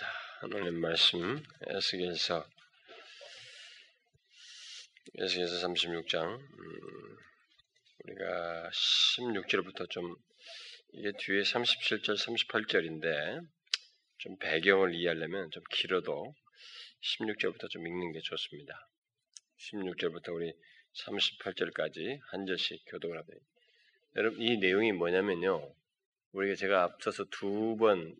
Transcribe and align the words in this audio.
자, 0.00 0.06
하나님 0.40 0.80
말씀 0.80 1.42
에스겔서 1.66 2.48
에스겔서 5.18 5.68
36장 5.68 6.38
음, 6.38 7.16
우리가 8.04 8.70
16절부터 8.70 9.90
좀 9.90 10.16
이게 10.94 11.12
뒤에 11.18 11.42
37절, 11.42 12.16
38절인데 12.16 13.46
좀 14.16 14.38
배경을 14.38 14.94
이해하려면 14.94 15.50
좀 15.50 15.62
길어도 15.70 16.34
16절부터 17.02 17.68
좀 17.68 17.86
읽는 17.86 18.12
게 18.12 18.20
좋습니다. 18.22 18.88
16절부터 19.58 20.34
우리 20.34 20.50
38절까지 20.94 22.20
한 22.30 22.46
절씩 22.46 22.84
교독을 22.86 23.18
하다. 23.18 23.28
여러분 24.16 24.40
이 24.40 24.56
내용이 24.56 24.92
뭐냐면요. 24.92 25.74
우리가 26.32 26.54
제가 26.54 26.84
앞서서 26.84 27.24
두 27.24 27.76
번 27.76 28.16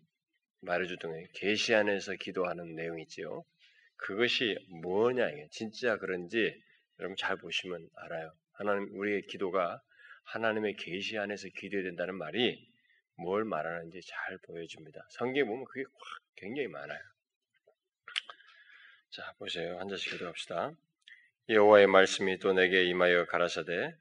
말해주던 0.63 1.27
계시 1.35 1.75
안에서 1.75 2.15
기도하는 2.15 2.75
내용이지요. 2.75 3.45
그것이 3.97 4.57
뭐냐 4.83 5.29
이게 5.31 5.49
진짜 5.51 5.97
그런지 5.99 6.55
여러분 6.99 7.17
잘 7.17 7.37
보시면 7.37 7.89
알아요. 7.97 8.33
하나님 8.53 8.89
우리의 8.99 9.23
기도가 9.23 9.81
하나님의 10.25 10.77
계시 10.77 11.19
안에서 11.19 11.49
기도해야 11.57 11.85
된다는 11.85 12.15
말이 12.17 12.67
뭘 13.17 13.45
말하는지 13.45 14.01
잘 14.03 14.39
보여줍니다. 14.39 15.07
성경에 15.11 15.45
보면 15.45 15.65
그게 15.65 15.83
확 15.83 16.23
굉장히 16.37 16.69
많아요. 16.69 17.01
자 19.11 19.35
보세요. 19.39 19.79
한 19.79 19.89
절씩 19.89 20.13
기도합시다. 20.13 20.73
여호와의 21.49 21.87
말씀이 21.89 22.39
또 22.39 22.53
내게 22.53 22.85
임하여 22.85 23.27
가라사대 23.27 23.95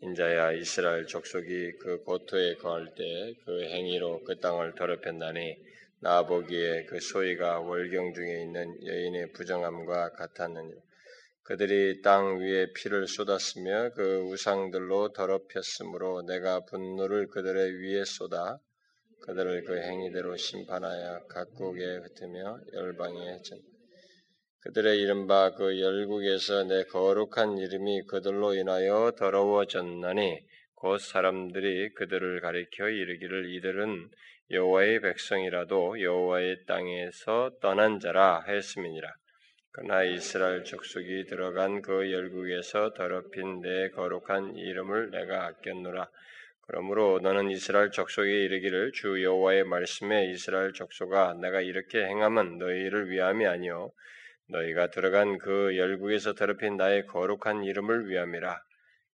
인자야 0.00 0.52
이스라엘 0.52 1.06
족속이 1.06 1.78
그 1.80 2.02
고토에 2.04 2.54
거할 2.56 2.94
때 2.94 3.34
그 3.44 3.62
행위로 3.64 4.22
그 4.24 4.38
땅을 4.40 4.74
더럽혔나니 4.74 5.56
나 6.04 6.22
보기에 6.26 6.84
그 6.84 7.00
소위가 7.00 7.60
월경 7.60 8.12
중에 8.12 8.42
있는 8.42 8.76
여인의 8.84 9.32
부정함과 9.32 10.10
같았느니라. 10.10 10.78
그들이 11.44 12.02
땅 12.02 12.40
위에 12.40 12.74
피를 12.74 13.08
쏟았으며 13.08 13.88
그 13.94 14.18
우상들로 14.28 15.14
더럽혔으므로 15.14 16.20
내가 16.26 16.60
분노를 16.66 17.28
그들의 17.28 17.80
위에 17.80 18.04
쏟아 18.04 18.58
그들을 19.22 19.64
그 19.64 19.80
행위대로 19.80 20.36
심판하여 20.36 21.24
각국에 21.26 21.82
흩으며 21.82 22.60
열방에 22.74 23.40
전 23.40 23.58
그들의 24.60 25.00
이른바 25.00 25.54
그 25.54 25.80
열국에서 25.80 26.64
내 26.64 26.84
거룩한 26.84 27.56
이름이 27.56 28.02
그들로 28.08 28.52
인하여 28.52 29.12
더러워졌나니 29.16 30.38
곧 30.84 30.98
사람들이 30.98 31.94
그들을 31.94 32.42
가리켜 32.42 32.90
이르기를 32.90 33.48
이들은 33.54 34.10
여호와의 34.50 35.00
백성이라도 35.00 36.02
여호와의 36.02 36.66
땅에서 36.66 37.52
떠난 37.62 38.00
자라 38.00 38.44
했음이니라. 38.46 39.10
그러나 39.72 40.04
이스라엘 40.04 40.62
족속이 40.62 41.24
들어간 41.24 41.80
그 41.80 42.12
열국에서 42.12 42.92
더럽힌 42.92 43.62
내 43.62 43.88
거룩한 43.92 44.56
이름을 44.56 45.10
내가 45.10 45.46
아꼈노라. 45.46 46.06
그러므로 46.66 47.18
너는 47.22 47.50
이스라엘 47.50 47.90
족속에 47.90 48.28
이르기를 48.44 48.92
주 48.92 49.22
여호와의 49.22 49.64
말씀에 49.64 50.26
이스라엘 50.32 50.74
족속아 50.74 51.38
내가 51.40 51.62
이렇게 51.62 52.04
행함은 52.04 52.58
너희를 52.58 53.08
위함이 53.08 53.46
아니요 53.46 53.90
너희가 54.50 54.90
들어간 54.90 55.38
그 55.38 55.78
열국에서 55.78 56.34
더럽힌 56.34 56.76
나의 56.76 57.06
거룩한 57.06 57.64
이름을 57.64 58.10
위함이라. 58.10 58.60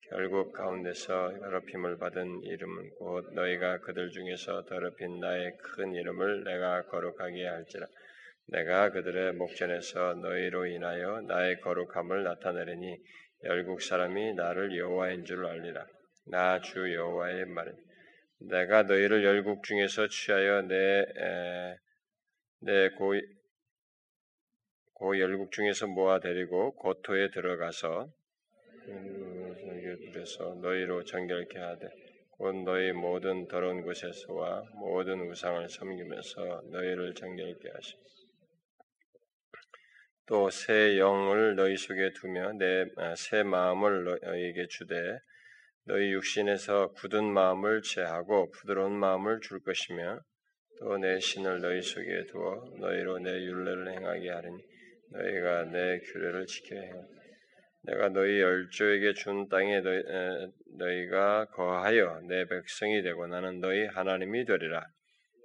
결국 0.09 0.51
가운데서 0.53 1.39
더럽힘을 1.39 1.97
받은 1.99 2.41
이름은 2.43 2.89
곧 2.97 3.31
너희가 3.33 3.79
그들 3.81 4.09
중에서 4.09 4.63
더럽힌 4.65 5.19
나의 5.19 5.55
큰 5.57 5.93
이름을 5.93 6.43
내가 6.43 6.83
거룩하게 6.87 7.45
할지라. 7.45 7.85
내가 8.47 8.89
그들의 8.89 9.33
목전에서 9.33 10.15
너희로 10.15 10.65
인하여 10.65 11.21
나의 11.21 11.59
거룩함을 11.61 12.23
나타내리니 12.23 12.97
열국 13.43 13.81
사람이 13.83 14.33
나를 14.33 14.75
여호와인 14.75 15.25
줄 15.25 15.45
알리라. 15.45 15.85
나 16.25 16.59
주 16.61 16.93
여호와의 16.93 17.45
말은 17.45 17.75
내가 18.49 18.83
너희를 18.83 19.23
열국 19.23 19.63
중에서 19.63 20.07
취하여 20.07 20.63
내내고 22.61 23.13
고 24.95 25.19
열국 25.19 25.51
중에서 25.51 25.87
모아 25.87 26.19
데리고 26.19 26.75
고토에 26.75 27.29
들어가서 27.29 28.09
그래서 29.97 30.55
너희로 30.61 31.03
정결케 31.03 31.57
하되 31.59 31.87
곧 32.37 32.63
너희 32.63 32.91
모든 32.91 33.47
더러운 33.47 33.81
곳에서와 33.81 34.63
모든 34.75 35.29
우상을 35.29 35.67
섬기면서 35.67 36.61
너희를 36.71 37.13
정결케 37.13 37.69
하시. 37.73 37.95
또새 40.25 40.99
영을 40.99 41.55
너희 41.55 41.75
속에 41.75 42.13
두며 42.13 42.53
내새 42.53 43.39
아, 43.39 43.43
마음을 43.43 44.19
너희에게 44.21 44.67
주되 44.67 45.17
너희 45.85 46.11
육신에서 46.13 46.91
굳은 46.93 47.25
마음을 47.33 47.81
제하고 47.81 48.51
부드러운 48.51 48.93
마음을 48.93 49.39
줄 49.41 49.59
것이며 49.59 50.19
또 50.79 50.97
내 50.97 51.19
신을 51.19 51.59
너희 51.59 51.81
속에 51.81 52.25
두어 52.27 52.63
너희로 52.79 53.19
내 53.19 53.31
율례를 53.31 53.91
행하게 53.91 54.29
하리니 54.29 54.63
너희가 55.11 55.65
내 55.65 55.99
규례를 55.99 56.45
지켜야 56.45 56.81
해. 56.83 57.18
내가 57.89 58.09
너희 58.09 58.39
열조에게 58.39 59.13
준 59.13 59.49
땅에 59.49 59.81
너희, 59.81 59.97
에, 59.97 60.47
너희가 60.77 61.45
거하여 61.45 62.21
내 62.27 62.45
백성이 62.45 63.01
되고 63.01 63.25
나는 63.25 63.61
너희 63.61 63.85
하나님이 63.85 64.45
되리라. 64.45 64.85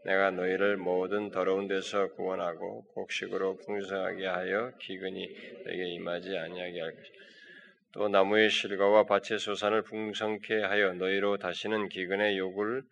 내가 0.04 0.30
너희를 0.30 0.76
모든 0.76 1.30
더러운 1.30 1.68
데서 1.68 2.08
구원하고 2.08 2.84
곡식으로 2.92 3.56
풍성하게 3.64 4.26
하여 4.26 4.72
기근이 4.78 5.26
내게 5.64 5.88
임하지 5.94 6.36
아니하게 6.36 6.80
할 6.82 6.94
것이다. 6.94 7.18
또 7.92 8.08
나무의 8.08 8.50
실과와 8.50 9.04
밭의 9.04 9.38
소산을 9.38 9.82
풍성케 9.82 10.60
하여 10.60 10.92
너희로 10.92 11.38
다시는 11.38 11.88
기근의 11.88 12.36
욕을 12.36 12.82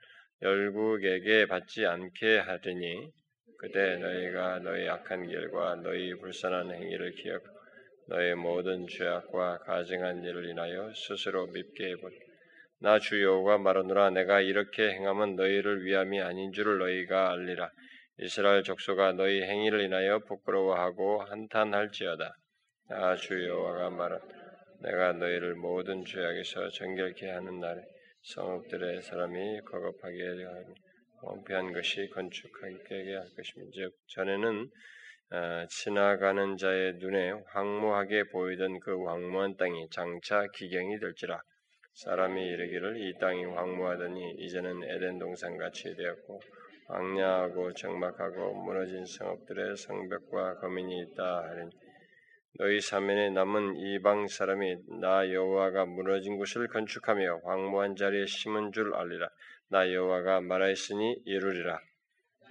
열국에게 0.41 1.47
받지 1.47 1.85
않게 1.85 2.39
하리니 2.39 3.11
그때 3.59 3.97
너희가 3.97 4.61
너희 4.61 4.89
악한 4.89 5.27
길과 5.27 5.77
너희 5.83 6.15
불쌍한 6.15 6.71
행위를 6.75 7.13
기억 7.13 7.43
너희 8.13 8.35
모든 8.35 8.87
죄악과 8.87 9.61
가증한 9.61 10.23
일을 10.23 10.51
인하여 10.51 10.93
스스로 10.95 11.47
밉게 11.47 11.93
해버리. 11.93 12.15
나주 12.79 13.23
여호가 13.23 13.57
말하노라 13.57 14.11
내가 14.11 14.43
이렇게 14.43 14.91
행함은 14.91 15.37
너희를 15.37 15.87
위함이 15.87 16.21
아닌 16.21 16.53
줄을 16.53 16.77
너희가 16.77 17.33
알리라. 17.33 17.71
이스라엘 18.19 18.65
족속아 18.65 19.13
너희 19.13 19.41
행위를 19.41 19.81
인하여 19.81 20.19
부끄러워하고 20.19 21.23
한탄할지어다. 21.23 22.37
나 22.91 23.17
주 23.17 23.49
여호와가 23.49 23.89
말하 23.89 24.19
내가 24.83 25.15
너희를 25.15 25.55
모든 25.55 26.05
죄악에서 26.05 26.69
정결케 26.69 27.31
하는 27.31 27.61
날에 27.61 27.81
성읍들의 28.25 29.01
사람이 29.05 29.63
거급하게 29.63 30.23
하니 30.45 30.75
원피한 31.23 31.73
것이 31.73 32.11
건축하게 32.11 33.15
할즉 33.17 33.95
전에는 34.09 34.65
어, 34.65 35.02
지나가는 35.69 36.57
자의 36.57 36.95
눈에 36.95 37.33
황무하게 37.47 38.25
보이던 38.25 38.81
그 38.81 39.05
황무한 39.05 39.57
땅이 39.57 39.89
장차 39.91 40.47
기경이 40.55 40.99
될지라 40.99 41.41
사람이 41.95 42.45
이르기를 42.47 42.99
이 43.01 43.19
땅이 43.19 43.45
황무하더니 43.45 44.35
이제는 44.39 44.83
에덴 44.85 45.19
동산 45.19 45.57
같이 45.57 45.95
되었고 45.97 46.41
황야하고 46.89 47.73
적막하고 47.73 48.55
무너진 48.55 49.05
성읍들의 49.07 49.77
성벽과 49.77 50.59
거민이 50.59 51.01
있다 51.01 51.43
하리니 51.45 51.71
너희 52.59 52.81
사면에 52.81 53.31
남은 53.31 53.77
이방 53.77 54.27
사람이 54.27 54.77
나 55.01 55.31
여호와가 55.33 55.87
무너진 55.87 56.37
곳을 56.37 56.69
건축하며 56.69 57.41
황무한 57.45 57.97
자리에 57.97 58.27
심은 58.27 58.73
줄 58.73 58.95
알리라. 58.95 59.27
나 59.71 59.91
여호와가 59.91 60.43
말하였으니 60.43 61.23
이루리라. 61.25 61.81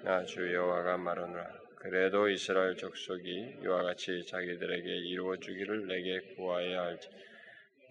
나 0.03 0.25
주 0.25 0.51
여호와가 0.51 0.97
말하노라. 0.97 1.70
그래도 1.81 2.29
이스라엘 2.29 2.75
족속이 2.75 3.61
이와 3.63 3.81
같이 3.81 4.23
자기들에게 4.27 4.87
이루어 4.87 5.35
주기를 5.37 5.87
내게 5.87 6.19
구하여야 6.35 6.83
할지 6.83 7.09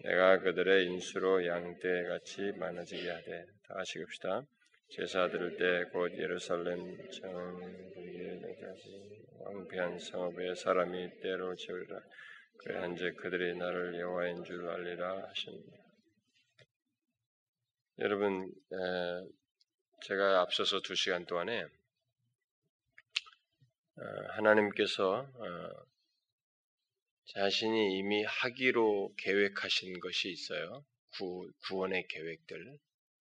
내가 0.05 0.39
그들의 0.39 0.85
인수로 0.85 1.45
양떼 1.45 2.05
같이 2.05 2.53
많아지게 2.57 3.09
하되 3.09 3.45
다 3.67 3.75
읍시다. 3.81 4.45
제사 4.89 5.29
드릴 5.29 5.57
때 5.57 5.91
곧 5.91 6.17
예루살렘 6.17 6.97
정까지 7.11 7.51
왕피한 9.39 9.99
성읍의 9.99 10.55
사람이 10.55 11.19
때로 11.21 11.53
채우리라. 11.55 11.99
그한즉 12.59 13.17
그들이 13.17 13.57
나를 13.57 13.99
여호와인 13.99 14.43
줄 14.45 14.69
알리라 14.69 15.27
하십니다. 15.27 15.77
여러분, 17.99 18.51
제가 20.03 20.39
앞서서 20.41 20.79
두 20.79 20.95
시간 20.95 21.25
동안에 21.25 21.63
어, 21.63 21.80
하나님께서 24.31 25.29
어, 25.33 25.85
자신이 27.33 27.97
이미 27.97 28.23
하기로 28.23 29.13
계획하신 29.17 29.99
것이 29.99 30.29
있어요. 30.29 30.85
구, 31.13 31.51
구원의 31.67 32.07
계획들 32.07 32.77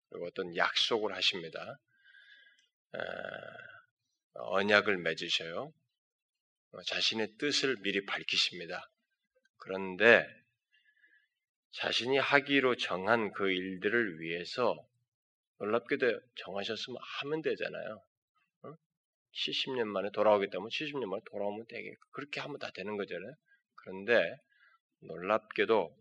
그리고 0.09 0.27
어떤 0.27 0.55
약속을 0.55 1.15
하십니다. 1.15 1.79
어, 2.93 2.99
언약을 4.33 4.97
맺으셔요. 4.97 5.73
어, 6.71 6.81
자신의 6.83 7.37
뜻을 7.37 7.77
미리 7.81 8.05
밝히십니다. 8.05 8.89
그런데 9.57 10.27
자신이 11.71 12.17
하기로 12.17 12.77
정한 12.77 13.31
그 13.33 13.51
일들을 13.51 14.21
위해서 14.21 14.75
놀랍게도 15.59 16.19
정하셨으면 16.35 16.97
하면 17.01 17.41
되잖아요. 17.41 18.01
70년 19.33 19.85
만에 19.85 20.09
돌아오겠다면 20.11 20.69
70년 20.69 21.05
만에 21.05 21.21
돌아오면 21.31 21.65
되게 21.67 21.93
그렇게 22.11 22.39
하면 22.41 22.57
다 22.59 22.71
되는 22.71 22.97
거잖아요. 22.97 23.33
그런데 23.75 24.37
놀랍게도 25.01 25.95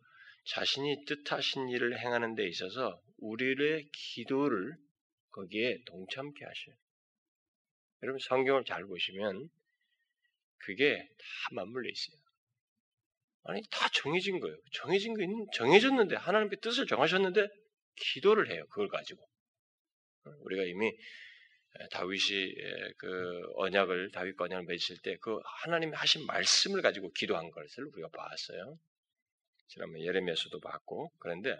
자신이 0.46 1.04
뜻하신 1.04 1.68
일을 1.68 1.98
행하는 1.98 2.34
데 2.34 2.46
있어서 2.48 3.00
우리의 3.18 3.90
기도를 3.92 4.76
거기에 5.30 5.78
동참케 5.86 6.44
하셔요. 6.44 6.74
여러분 8.02 8.18
성경을 8.20 8.64
잘 8.64 8.84
보시면 8.84 9.48
그게 10.58 10.96
다 10.96 11.54
맞물려 11.54 11.90
있어요. 11.90 12.16
아니 13.44 13.62
다 13.70 13.88
정해진 13.94 14.40
거예요. 14.40 14.56
정해진 14.72 15.14
거 15.14 15.22
있는 15.22 15.46
정해졌는데 15.54 16.16
하나님의 16.16 16.58
뜻을 16.60 16.86
정하셨는데 16.86 17.48
기도를 17.96 18.50
해요. 18.50 18.66
그걸 18.70 18.88
가지고 18.88 19.26
우리가 20.40 20.64
이미 20.64 20.92
다윗이 21.92 22.54
그 22.96 23.42
언약을 23.54 24.10
다윗과 24.12 24.44
언약을 24.44 24.64
맺을 24.64 24.98
때그 25.02 25.40
하나님이 25.44 25.94
하신 25.94 26.26
말씀을 26.26 26.82
가지고 26.82 27.12
기도한 27.12 27.50
것을 27.50 27.84
우리가 27.84 28.08
봤어요. 28.08 28.78
지난번 29.68 30.00
예레미야서도 30.00 30.60
봤고 30.60 31.12
그런데 31.18 31.58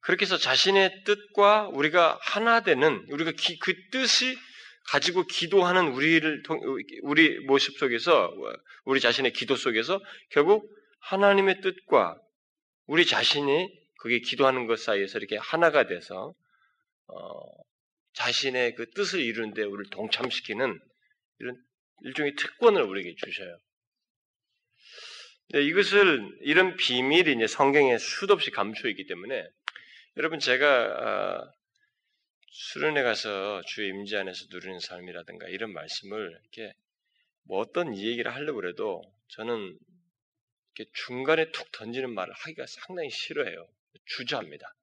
그렇게 0.00 0.24
해서 0.24 0.36
자신의 0.36 1.04
뜻과 1.04 1.68
우리가 1.68 2.18
하나 2.20 2.60
되는 2.60 3.06
우리가 3.08 3.32
기, 3.32 3.58
그 3.58 3.72
뜻이 3.90 4.36
가지고 4.88 5.24
기도하는 5.24 5.92
우리를 5.92 6.42
우리 7.02 7.38
모습 7.46 7.78
속에서 7.78 8.34
우리 8.84 9.00
자신의 9.00 9.32
기도 9.32 9.54
속에서 9.54 10.00
결국 10.30 10.68
하나님의 11.00 11.60
뜻과 11.60 12.20
우리 12.86 13.06
자신이 13.06 13.72
그게 13.98 14.18
기도하는 14.18 14.66
것 14.66 14.80
사이에서 14.80 15.18
이렇게 15.18 15.36
하나가 15.36 15.86
돼서 15.86 16.34
어, 17.06 17.62
자신의 18.14 18.74
그 18.74 18.90
뜻을 18.90 19.20
이루는데 19.20 19.62
우리를 19.62 19.90
동참시키는 19.90 20.78
이런 21.40 21.64
일종의 22.04 22.34
특권을 22.36 22.82
우리에게 22.82 23.14
주셔요. 23.16 23.58
네, 25.50 25.62
이것을 25.62 26.38
이런 26.40 26.76
비밀이 26.76 27.32
이제 27.32 27.46
성경에 27.46 27.98
수도 27.98 28.34
없이 28.34 28.50
감춰 28.50 28.88
있기 28.88 29.06
때문에 29.06 29.46
여러분 30.16 30.38
제가 30.38 31.44
어, 31.44 31.52
수련회 32.50 33.02
가서 33.02 33.62
주의 33.66 33.88
임재 33.88 34.16
안에서 34.18 34.46
누리는 34.50 34.78
삶이라든가 34.78 35.48
이런 35.48 35.72
말씀을 35.72 36.38
이렇게 36.42 36.74
뭐 37.44 37.58
어떤 37.60 37.96
얘기를 37.96 38.34
하려고 38.34 38.66
해도 38.66 39.02
저는 39.28 39.78
이렇게 40.74 40.90
중간에 40.94 41.50
툭 41.50 41.70
던지는 41.72 42.14
말을 42.14 42.32
하기가 42.34 42.66
상당히 42.66 43.10
싫어해요. 43.10 43.68
주저합니다. 44.06 44.74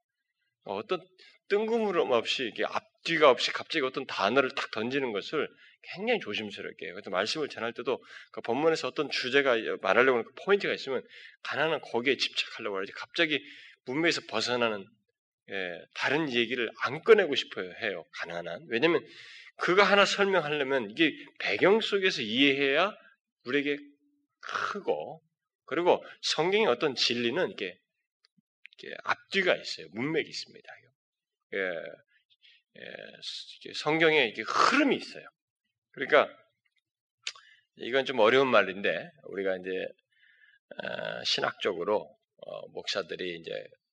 어떤 0.64 1.06
뜬금없이 1.48 2.14
없이 2.14 2.44
이렇게 2.44 2.66
앞 2.66 2.89
뒤가 3.04 3.30
없이 3.30 3.52
갑자기 3.52 3.86
어떤 3.86 4.06
단어를 4.06 4.52
탁 4.56 4.72
던지는 4.72 5.12
것을 5.12 5.48
굉장히 5.82 6.20
조심스럽게 6.20 6.92
그래서 6.92 7.10
말씀을 7.10 7.48
전할 7.48 7.74
때도 7.74 8.04
그 8.32 8.42
본문에서 8.42 8.88
어떤 8.90 9.10
주제가 9.10 9.56
말하려고 9.82 10.18
하는 10.18 10.24
그 10.26 10.34
포인트가 10.44 10.74
있으면 10.74 11.02
가난한 11.44 11.82
거기에 11.82 12.18
집착하려고 12.18 12.78
하지 12.78 12.92
갑자기 12.92 13.42
문맥에서 13.86 14.22
벗어나는 14.30 14.86
예, 15.52 15.82
다른 15.96 16.32
얘기를 16.32 16.70
안 16.84 17.02
꺼내고 17.02 17.36
싶어요 17.36 17.72
해요 17.82 18.06
가난한. 18.14 18.68
왜냐하면 18.70 19.04
그거 19.58 19.84
하나 19.84 20.06
설명하려면 20.06 20.92
이게 20.92 21.12
배경 21.40 21.82
속에서 21.82 22.22
이해해야 22.22 22.96
우리에게 23.46 23.78
크고 24.42 25.24
그리고 25.66 26.04
성경의 26.22 26.68
어떤 26.68 26.96
진리는 26.96 27.46
이렇게, 27.48 27.78
앞뒤가 29.04 29.56
있어요. 29.56 29.88
문맥이 29.92 30.28
있습니다. 30.28 30.74
예, 31.54 31.58
예, 31.58 31.74
성경에 33.76 34.28
이게 34.28 34.42
흐름이 34.42 34.96
있어요 34.96 35.26
그러니까 35.92 36.30
이건 37.78 38.06
좀 38.06 38.20
어려운 38.20 38.48
말인데 38.48 39.12
우리가 39.24 39.58
이제 39.58 39.88
어, 40.84 41.24
신학적으로 41.24 42.16
어, 42.38 42.68
목사들이 42.70 43.40
이제 43.40 43.52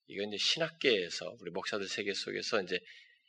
이건 0.09 0.29
이제 0.29 0.37
신학계에서 0.39 1.37
우리 1.41 1.51
목사들 1.51 1.89
세계 1.89 2.13
속에서 2.13 2.63
이제 2.63 2.79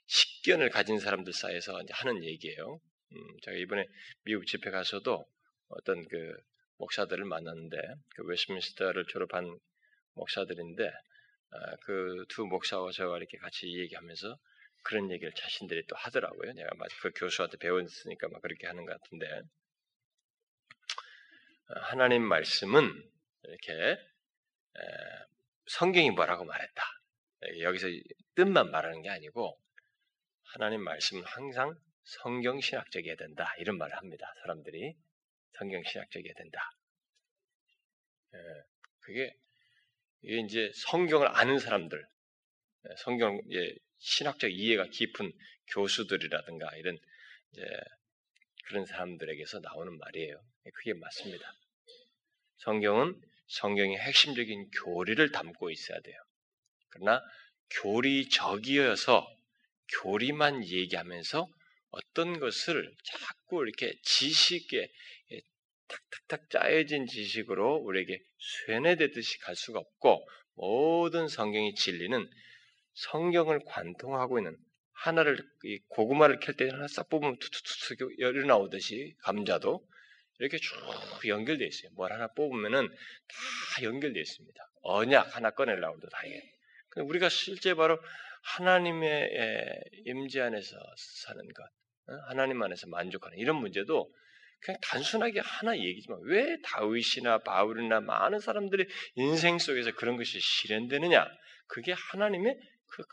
식견을 0.08 0.70
가진 0.70 1.00
사람들 1.00 1.34
사이에서 1.34 1.80
하는 1.92 2.24
얘기예요. 2.24 2.80
음, 3.14 3.38
제가 3.44 3.58
이번에 3.58 3.86
미국 4.24 4.46
집회 4.46 4.70
가서도 4.70 5.26
어떤 5.70 6.08
그 6.08 6.34
목사들을 6.78 7.26
만났는데 7.26 7.78
그 8.16 8.24
웨스민스터를 8.26 9.06
졸업한 9.08 9.58
목사들인데 10.14 10.88
아, 11.50 11.76
그두 11.86 12.46
목사와 12.46 12.92
저와 12.92 13.18
이렇게 13.18 13.38
같이 13.38 13.68
얘기하면서 13.80 14.38
그런 14.88 15.12
얘기를 15.12 15.34
자신들이 15.34 15.86
또 15.88 15.98
하더라고요. 15.98 16.54
내가 16.54 16.70
그 17.02 17.12
교수한테 17.14 17.58
배웠으니까 17.58 18.30
막 18.30 18.42
그렇게 18.42 18.68
하는 18.68 18.86
것 18.86 19.00
같은데 19.02 19.28
아, 21.68 21.80
하나님 21.82 22.24
말씀은 22.24 23.12
이렇게 23.44 23.98
성경이 25.68 26.12
뭐라고 26.12 26.46
말했다. 26.46 26.84
여기서 27.60 27.88
뜻만 28.36 28.72
말하는 28.72 29.02
게 29.02 29.10
아니고 29.10 29.60
하나님 30.54 30.82
말씀은 30.82 31.24
항상 31.26 31.76
성경 32.04 32.62
신학적이어야 32.62 33.18
된다. 33.18 33.54
이런 33.58 33.78
말을 33.78 33.98
합니다. 33.98 34.34
사람들이 34.44 34.96
성경 35.58 35.84
신학적이어야 35.84 36.34
된다. 36.34 36.70
그게 39.02 39.36
이게 40.22 40.40
이제 40.40 40.72
성경을 40.74 41.28
아는 41.28 41.60
사람들, 41.60 42.08
성경 42.98 43.42
신학적 44.00 44.52
이해가 44.52 44.88
깊은 44.88 45.32
교수들이라든가 45.74 46.76
이런 46.78 46.98
그런 48.66 48.86
사람들에게서 48.86 49.60
나오는 49.60 49.98
말이에요. 49.98 50.42
그게 50.74 50.94
맞습니다. 50.94 51.54
성경은 52.58 53.20
성경의 53.48 53.98
핵심적인 53.98 54.70
교리를 54.84 55.32
담고 55.32 55.72
있어야 55.72 56.00
돼요. 56.02 56.18
그러나 56.90 57.22
교리적이어서 57.82 59.26
교리만 60.02 60.66
얘기하면서 60.66 61.48
어떤 61.90 62.40
것을 62.40 62.94
자꾸 63.04 63.64
이렇게 63.64 63.94
지식에 64.04 64.92
탁탁탁 65.88 66.50
짜여진 66.50 67.08
지식으로 67.08 67.78
우리에게 67.78 68.20
쇠뇌되듯이 68.66 69.40
갈 69.40 69.56
수가 69.56 69.80
없고 69.80 70.28
모든 70.56 71.30
성경의 71.30 71.76
진리는 71.76 72.30
성경을 72.98 73.62
관통하고 73.66 74.40
있는 74.40 74.58
하나를 74.94 75.38
고구마를 75.90 76.40
캘 76.40 76.54
때 76.54 76.70
하나 76.70 76.88
싹 76.88 77.10
뽑으면 77.10 77.38
툭툭툭 77.38 78.20
열이 78.20 78.48
나오듯이 78.48 79.16
감자도 79.22 79.86
이렇게 80.40 80.58
쭉 80.58 80.76
연결되어 81.28 81.68
있어요. 81.68 81.92
뭘 81.96 82.12
하나 82.12 82.28
뽑으면은 82.34 82.88
다 82.88 83.84
연결되어 83.84 84.22
있습니다. 84.22 84.70
언약 84.82 85.36
하나 85.36 85.52
꺼내려고 85.52 85.98
해도 85.98 86.08
다행히. 86.10 86.42
우리가 86.98 87.30
실제 87.30 87.76
바로 87.76 88.00
하나님의 88.44 89.30
임재 90.06 90.42
안에서 90.42 90.78
사는 90.96 91.44
것, 91.54 91.64
어? 91.64 92.18
하나님 92.30 92.62
안에서 92.64 92.88
만족하는 92.88 93.38
이런 93.38 93.58
문제도 93.58 94.12
그냥 94.62 94.80
단순하게 94.82 95.42
하나 95.42 95.78
얘기지만 95.78 96.20
왜 96.24 96.58
다윗이나 96.64 97.40
바울이나 97.40 98.00
많은 98.00 98.40
사람들의 98.40 98.88
인생 99.16 99.60
속에서 99.60 99.92
그런 99.92 100.18
것이 100.18 100.40
실현되느냐? 100.40 101.28
그게 101.68 101.94
하나님의 101.94 102.58
그 102.88 103.04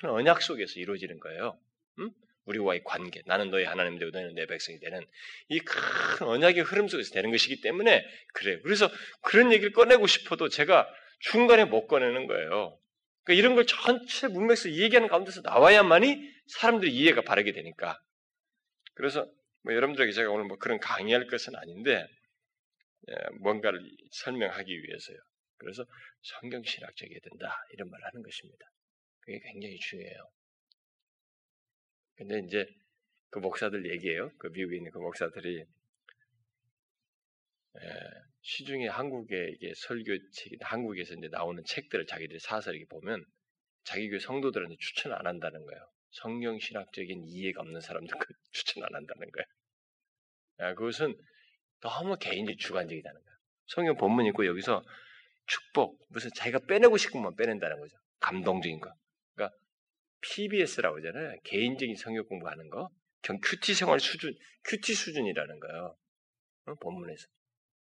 큰 0.00 0.10
언약 0.10 0.42
속에서 0.42 0.78
이루어지는 0.80 1.18
거예요. 1.20 1.58
음? 1.98 2.10
우리와의 2.44 2.82
관계, 2.84 3.22
나는 3.26 3.50
너의 3.50 3.64
하나님 3.66 3.98
되고 3.98 4.10
너는 4.12 4.34
내 4.34 4.46
백성이 4.46 4.78
되는 4.78 5.00
이 5.48 5.58
큰 5.60 6.26
언약의 6.28 6.62
흐름 6.62 6.86
속에서 6.88 7.12
되는 7.12 7.30
것이기 7.30 7.60
때문에 7.60 8.04
그래요. 8.34 8.60
그래서 8.62 8.88
그런 9.22 9.52
얘기를 9.52 9.72
꺼내고 9.72 10.06
싶어도 10.06 10.48
제가 10.48 10.88
중간에 11.20 11.64
못 11.64 11.86
꺼내는 11.88 12.26
거예요. 12.28 12.78
그러니까 13.24 13.40
이런 13.42 13.54
걸 13.56 13.66
전체 13.66 14.28
문맥에서 14.28 14.70
얘기하는 14.72 15.08
가운데서 15.08 15.40
나와야만이 15.42 16.34
사람들이 16.48 16.94
이해가 16.94 17.22
바르게 17.22 17.50
되니까. 17.52 17.98
그래서 18.94 19.26
뭐 19.62 19.74
여러분들에게 19.74 20.12
제가 20.12 20.30
오늘 20.30 20.44
뭐 20.44 20.56
그런 20.58 20.78
강의할 20.78 21.26
것은 21.26 21.56
아닌데 21.56 22.06
예, 23.08 23.14
뭔가를 23.40 23.80
설명하기 24.12 24.70
위해서요. 24.72 25.16
그래서 25.58 25.84
성경신학적이어야 26.22 27.18
된다 27.30 27.56
이런 27.72 27.90
말을 27.90 28.04
하는 28.04 28.22
것입니다. 28.22 28.64
그게 29.26 29.40
굉장히 29.40 29.76
중요해요. 29.78 30.30
근데 32.14 32.38
이제 32.38 32.66
그 33.28 33.40
목사들 33.40 33.90
얘기예요. 33.90 34.30
그 34.38 34.46
미국에 34.46 34.76
있는 34.76 34.90
그 34.92 34.98
목사들이 34.98 35.64
예, 37.78 37.90
시중에 38.40 38.88
한국에 38.88 39.50
이게 39.54 39.72
설교책, 39.74 40.52
한국에서 40.60 41.14
이제 41.14 41.28
나오는 41.28 41.62
책들을 41.64 42.06
자기들이 42.06 42.38
사서 42.38 42.70
이렇게 42.72 42.86
보면 42.86 43.24
자기 43.84 44.08
교회 44.08 44.20
성도들한테 44.20 44.76
추천 44.78 45.12
안 45.12 45.26
한다는 45.26 45.64
거예요. 45.66 45.90
성경 46.10 46.58
신학적인 46.58 47.24
이해가 47.26 47.60
없는 47.60 47.80
사람들 47.80 48.16
그 48.18 48.32
추천 48.52 48.84
안 48.84 48.94
한다는 48.94 49.30
거예요. 49.30 49.46
야, 50.60 50.74
그것은 50.74 51.14
너무 51.80 52.16
개인적 52.16 52.56
주관적이다는 52.58 53.20
거예요. 53.20 53.36
성경 53.66 53.96
본문 53.96 54.26
있고 54.26 54.46
여기서 54.46 54.82
축복 55.46 56.00
무슨 56.08 56.30
자기가 56.34 56.60
빼내고 56.66 56.96
싶은 56.96 57.20
것만 57.20 57.36
빼낸다는 57.36 57.78
거죠. 57.80 57.98
감동적인 58.20 58.80
거. 58.80 58.94
PBS라고 60.20 60.98
하잖아요. 60.98 61.36
개인적인 61.44 61.96
성경 61.96 62.24
공부하는 62.26 62.68
거. 62.70 62.90
경 63.22 63.38
큐티 63.40 63.74
생활 63.74 63.98
수준, 64.00 64.34
큐티 64.64 64.94
수준이라는 64.94 65.60
거예요. 65.60 65.96
어? 66.66 66.74
본문에서. 66.76 67.26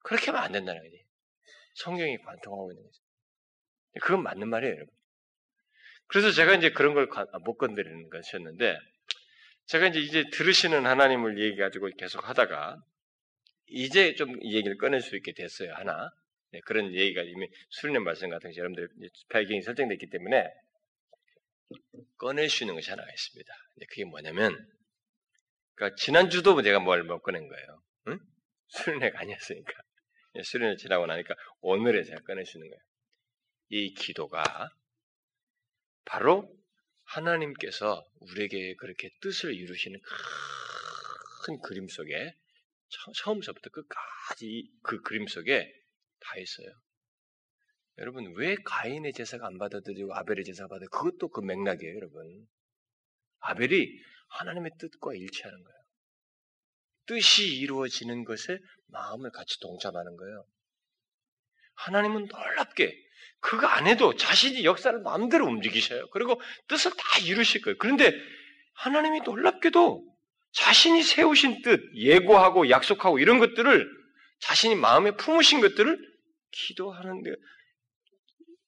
그렇게 0.04 0.26
하면 0.26 0.42
안 0.42 0.52
된다는 0.52 0.82
거지. 0.82 1.04
성경이 1.74 2.18
관통하고 2.18 2.72
있는 2.72 2.84
거죠. 2.84 3.02
그건 4.00 4.22
맞는 4.22 4.48
말이에요, 4.48 4.74
여러분. 4.74 4.94
그래서 6.06 6.30
제가 6.30 6.54
이제 6.54 6.70
그런 6.70 6.94
걸 6.94 7.08
못 7.44 7.56
건드리는 7.56 8.10
것이었는데, 8.10 8.78
제가 9.66 9.88
이제 9.88 10.00
이제 10.00 10.24
들으시는 10.30 10.86
하나님을 10.86 11.38
얘기 11.38 11.56
가지고 11.56 11.88
계속 11.96 12.28
하다가, 12.28 12.82
이제 13.68 14.14
좀 14.14 14.42
얘기를 14.44 14.76
꺼낼 14.76 15.00
수 15.00 15.16
있게 15.16 15.32
됐어요, 15.32 15.72
하나. 15.74 16.10
네, 16.52 16.60
그런 16.66 16.94
얘기가 16.94 17.22
이미 17.22 17.48
수련의 17.70 18.02
말씀 18.02 18.28
같은 18.28 18.50
것이 18.50 18.58
여러분들 18.58 18.88
배경이 19.30 19.62
설정됐기 19.62 20.10
때문에 20.10 20.46
있는 22.64 22.75
것이 22.75 22.91
하나가 22.91 23.11
있습니다. 23.11 23.52
그게 23.88 24.05
뭐냐면, 24.05 24.57
그러니까 25.75 25.97
지난주도 25.97 26.61
제가 26.62 26.81
뭘 26.81 27.02
못 27.05 27.21
꺼낸 27.23 27.49
거예요. 27.49 27.83
응? 28.09 28.19
수련회가 28.69 29.21
아니었으니까. 29.21 29.73
예, 30.37 30.43
수련회 30.43 30.76
지나고 30.76 31.07
나니까 31.07 31.35
오늘에 31.61 32.05
제가 32.05 32.21
있는 32.57 32.71
거예요. 32.71 32.83
이 33.69 33.95
기도가 33.95 34.71
바로 36.05 36.49
하나님께서 37.05 38.05
우리에게 38.21 38.75
그렇게 38.76 39.11
뜻을 39.21 39.55
이루시는 39.55 40.00
큰 41.45 41.61
그림 41.61 41.88
속에 41.88 42.35
처음서부터 43.17 43.71
끝까지 43.71 44.71
그 44.83 45.00
그림 45.02 45.26
속에 45.26 45.73
다 46.21 46.38
있어요. 46.38 46.69
여러분 47.99 48.34
왜 48.37 48.56
가인의 48.64 49.12
제사가 49.12 49.46
안 49.46 49.58
받아들이고 49.58 50.14
아벨의 50.14 50.44
제사가 50.44 50.68
받아? 50.68 50.87
그것도 50.87 51.28
그 51.28 51.40
맥락이에요, 51.40 51.94
여러분. 51.94 52.46
아벨이 53.40 53.87
하나님의 54.28 54.72
뜻과 54.78 55.14
일치하는 55.14 55.62
거예요. 55.62 55.78
뜻이 57.06 57.56
이루어지는 57.56 58.25
것에 58.25 58.58
마음을 58.88 59.30
같이 59.30 59.58
동참하는 59.61 60.16
거예요. 60.16 60.46
하나님은 61.75 62.26
놀랍게 62.26 63.02
그거 63.40 63.66
안 63.66 63.87
해도 63.87 64.14
자신이 64.14 64.64
역사를 64.64 64.96
마음대로 65.00 65.46
움직이셔요. 65.46 66.08
그리고 66.11 66.40
뜻을 66.68 66.92
다 66.92 67.18
이루실 67.26 67.62
거예요. 67.62 67.76
그런데 67.78 68.12
하나님이 68.75 69.20
놀랍게도 69.22 70.08
자신이 70.52 71.02
세우신 71.02 71.62
뜻, 71.62 71.80
예고하고 71.94 72.70
약속하고 72.70 73.18
이런 73.18 73.38
것들을 73.38 73.88
자신이 74.40 74.76
마음에 74.76 75.11
품으신 75.16 75.61
것들을 75.61 75.99
기도하는데 76.52 77.30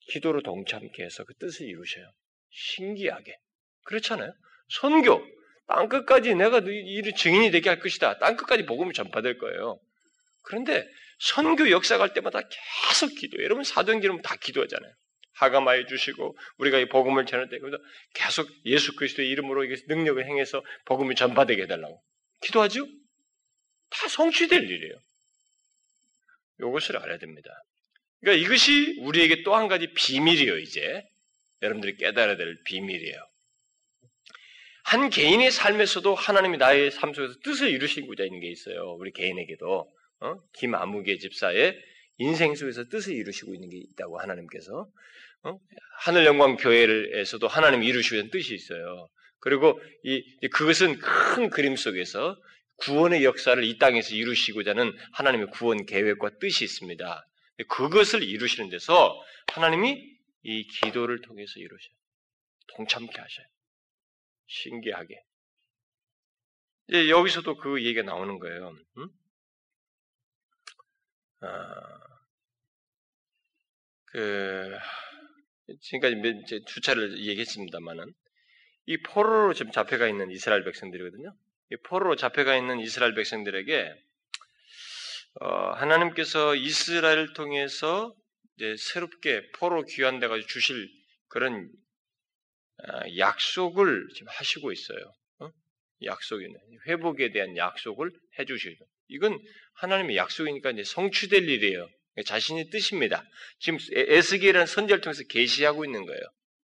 기도로 0.08 0.42
동참케 0.42 1.02
해서 1.02 1.24
그 1.24 1.34
뜻을 1.34 1.66
이루셔요. 1.66 2.10
신기하게. 2.50 3.36
그렇잖아요. 3.84 4.32
선교, 4.68 5.24
땅 5.66 5.88
끝까지 5.88 6.34
내가 6.34 6.58
이를 6.58 7.14
증인이 7.14 7.50
되게 7.50 7.68
할 7.68 7.78
것이다. 7.78 8.18
땅 8.18 8.36
끝까지 8.36 8.64
복음을 8.64 8.92
전파될 8.92 9.38
거예요. 9.38 9.78
그런데 10.42 10.86
선교 11.18 11.70
역사 11.70 11.98
갈 11.98 12.12
때마다 12.12 12.40
계속 12.88 13.14
기도. 13.14 13.42
여러분 13.42 13.64
사도행전은 13.64 14.22
다 14.22 14.36
기도하잖아요. 14.36 14.92
하감하여 15.36 15.86
주시고 15.86 16.36
우리가 16.58 16.78
이 16.78 16.88
복음을 16.88 17.26
전할 17.26 17.48
때 17.48 17.58
계속 18.14 18.48
예수 18.66 18.94
그리스도의 18.94 19.28
이름으로 19.30 19.64
능력을 19.88 20.24
행해서 20.24 20.62
복음을 20.84 21.14
전파되게 21.14 21.62
해달라고 21.62 22.00
기도하죠. 22.42 22.86
다 23.90 24.08
성취될 24.08 24.62
일이에요. 24.62 24.94
이것을 26.60 26.98
알아야 26.98 27.18
됩니다. 27.18 27.50
그러니까 28.24 28.44
이것이 28.44 28.96
우리에게 29.00 29.42
또 29.42 29.54
한 29.54 29.68
가지 29.68 29.92
비밀이에요. 29.92 30.58
이제 30.58 31.04
여러분들이 31.62 31.96
깨달아야 31.96 32.36
될 32.36 32.56
비밀이에요. 32.64 33.18
한 34.84 35.10
개인의 35.10 35.50
삶에서도 35.50 36.14
하나님이 36.14 36.56
나의 36.56 36.90
삶 36.90 37.12
속에서 37.12 37.34
뜻을 37.44 37.70
이루시고자 37.70 38.24
있는 38.24 38.40
게 38.40 38.50
있어요. 38.50 38.96
우리 38.98 39.12
개인에게도 39.12 39.92
어? 40.20 40.36
김아무개 40.54 41.18
집사의 41.18 41.78
인생 42.18 42.54
속에서 42.54 42.84
뜻을 42.88 43.14
이루시고 43.14 43.54
있는 43.54 43.68
게 43.68 43.76
있다고 43.76 44.18
하나님께서 44.18 44.88
어? 45.44 45.58
하늘 46.00 46.24
영광 46.24 46.56
교회에서도 46.56 47.46
하나님 47.46 47.82
이루시고 47.82 48.16
있는 48.16 48.30
뜻이 48.30 48.54
있어요. 48.54 49.08
그리고 49.40 49.78
이 50.02 50.22
그것은 50.52 50.98
큰 50.98 51.50
그림 51.50 51.76
속에서 51.76 52.36
구원의 52.78 53.24
역사를 53.24 53.62
이 53.62 53.78
땅에서 53.78 54.14
이루시고자 54.14 54.70
하는 54.70 54.92
하나님의 55.12 55.48
구원 55.52 55.84
계획과 55.84 56.38
뜻이 56.40 56.64
있습니다. 56.64 57.22
그것을 57.68 58.22
이루시는 58.22 58.70
데서 58.70 59.22
하나님이 59.52 60.14
이 60.42 60.66
기도를 60.66 61.22
통해서 61.22 61.52
이루셔요. 61.58 61.94
동참케 62.68 63.20
하셔요. 63.20 63.46
신기하게. 64.46 65.22
이제 66.88 67.08
여기서도 67.08 67.56
그 67.56 67.82
얘기가 67.82 68.02
나오는 68.02 68.38
거예요. 68.38 68.76
응? 68.98 69.08
아, 71.40 72.04
그 74.06 74.78
지금까지 75.80 76.64
두 76.66 76.80
차례를 76.80 77.18
얘기했습니다만은 77.18 78.12
이 78.86 78.98
포로로 79.02 79.54
지금 79.54 79.72
잡혀가 79.72 80.08
있는 80.08 80.30
이스라엘 80.30 80.64
백성들이거든요. 80.64 81.34
이 81.72 81.76
포로로 81.76 82.16
잡혀가 82.16 82.56
있는 82.56 82.80
이스라엘 82.80 83.14
백성들에게 83.14 83.90
어, 83.90 83.96
하나님께서 85.40 86.54
이스라엘을 86.54 87.32
통해서 87.32 88.14
이제 88.56 88.76
새롭게 88.78 89.50
포로 89.52 89.84
귀환돼 89.84 90.28
가지고 90.28 90.46
주실 90.46 90.88
그런 91.28 91.68
아, 92.86 93.00
약속을 93.16 94.08
지금 94.14 94.28
하시고 94.30 94.72
있어요. 94.72 95.12
어? 95.40 95.50
약속이네. 96.02 96.54
회복에 96.86 97.32
대한 97.32 97.56
약속을 97.56 98.10
해주시죠. 98.38 98.84
이건 99.08 99.38
하나님의 99.74 100.16
약속이니까 100.16 100.70
이제 100.70 100.84
성취될 100.84 101.48
일이에요. 101.48 101.88
자신의 102.24 102.70
뜻입니다. 102.70 103.24
지금 103.58 103.78
에스겔이라는 103.92 104.66
선지를 104.66 105.00
통해서 105.00 105.22
계시하고 105.28 105.84
있는 105.84 106.06
거예요. 106.06 106.22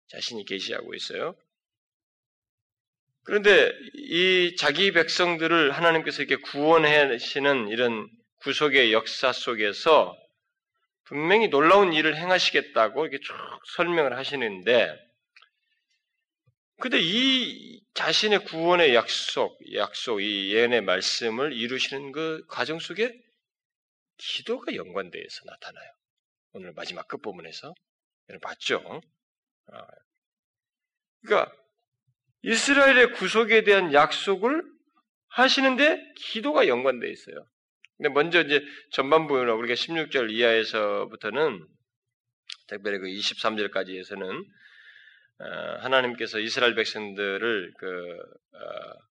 자신이 0.08 0.44
계시하고 0.44 0.94
있어요. 0.94 1.36
그런데 3.24 3.72
이 3.94 4.56
자기 4.58 4.90
백성들을 4.92 5.70
하나님께서 5.72 6.22
이렇게 6.22 6.42
구원하시는 6.42 7.68
이런 7.68 8.08
구속의 8.40 8.92
역사 8.92 9.32
속에서 9.32 10.16
분명히 11.04 11.48
놀라운 11.48 11.92
일을 11.92 12.16
행하시겠다고 12.16 13.06
이렇게 13.06 13.18
쭉 13.24 13.34
설명을 13.76 14.16
하시는데 14.16 15.08
근데 16.80 16.98
이 17.00 17.82
자신의 17.94 18.44
구원의 18.44 18.94
약속, 18.94 19.58
약속, 19.74 20.20
이 20.20 20.54
예언의 20.54 20.82
말씀을 20.82 21.52
이루시는 21.52 22.12
그 22.12 22.44
과정 22.46 22.78
속에 22.78 23.20
기도가 24.16 24.74
연관되어서 24.74 25.44
나타나요. 25.44 25.90
오늘 26.52 26.72
마지막 26.72 27.08
끝부분에서. 27.08 27.74
봤죠? 28.42 29.00
아. 29.72 29.86
그러니까 31.22 31.52
이스라엘의 32.42 33.14
구속에 33.14 33.64
대한 33.64 33.92
약속을 33.92 34.62
하시는데 35.28 36.12
기도가 36.16 36.68
연관되어 36.68 37.10
있어요. 37.10 37.48
근데 37.98 38.08
먼저 38.10 38.40
이제 38.40 38.64
전반부로 38.92 39.58
우리가 39.58 39.74
16절 39.74 40.30
이하에서부터는 40.30 41.66
특별히 42.68 42.98
그 42.98 43.06
23절까지에서는 43.06 44.44
어, 45.40 45.78
하나님께서 45.80 46.38
이스라엘 46.38 46.74
백성들을 46.74 47.72
그 47.78 48.18
어, 48.54 49.08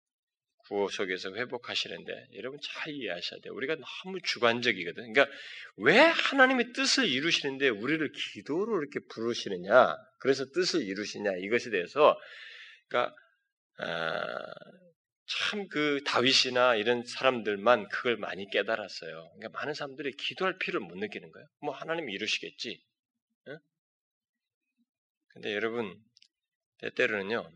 구호 0.68 0.90
속에서 0.90 1.34
회복하시는데 1.34 2.28
여러분 2.36 2.60
잘 2.62 2.94
이해하셔야 2.94 3.40
돼요. 3.42 3.54
우리가 3.54 3.76
너무 3.76 4.20
주관적이거든. 4.22 5.14
그러니까 5.14 5.38
왜 5.78 6.00
하나님의 6.00 6.74
뜻을 6.74 7.08
이루시는데 7.08 7.70
우리를 7.70 8.12
기도로 8.12 8.80
이렇게 8.82 9.00
부르시느냐? 9.10 9.96
그래서 10.20 10.46
뜻을 10.54 10.82
이루시냐? 10.82 11.32
이것에 11.40 11.70
대해서 11.70 12.18
그러니까 12.90 13.16
어, 13.80 14.87
참 15.28 15.68
그 15.70 16.04
다윗이나 16.06 16.76
이런 16.76 17.04
사람들만 17.06 17.90
그걸 17.90 18.18
많이 18.18 18.50
깨달았어요. 18.50 19.32
그러니까 19.36 19.50
많은 19.60 19.74
사람들이 19.74 20.14
기도할 20.14 20.58
필요를 20.58 20.88
못 20.88 20.98
느끼는 20.98 21.32
거예요. 21.32 21.48
뭐 21.62 21.74
하나님이 21.76 22.14
이루시겠지. 22.14 22.82
응? 23.50 23.58
근데 25.30 25.54
여러분 25.54 26.02
때때로는요, 26.80 27.52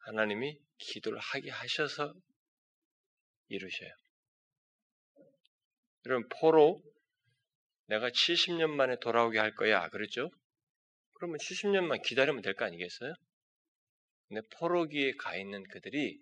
하나님이 0.00 0.58
기도를 0.78 1.18
하게 1.18 1.50
하셔서 1.50 2.14
이루셔요. 3.48 3.90
여러분, 6.06 6.28
포로, 6.40 6.82
내가 7.86 8.10
70년 8.10 8.70
만에 8.70 8.96
돌아오게 9.00 9.38
할 9.38 9.54
거야. 9.54 9.88
그렇죠? 9.90 10.30
그러면 11.14 11.38
70년만 11.38 12.02
기다리면 12.02 12.42
될 12.42 12.54
거 12.54 12.64
아니겠어요? 12.64 13.14
근데 14.28 14.42
포로기에 14.58 15.12
가 15.16 15.36
있는 15.36 15.64
그들이 15.64 16.20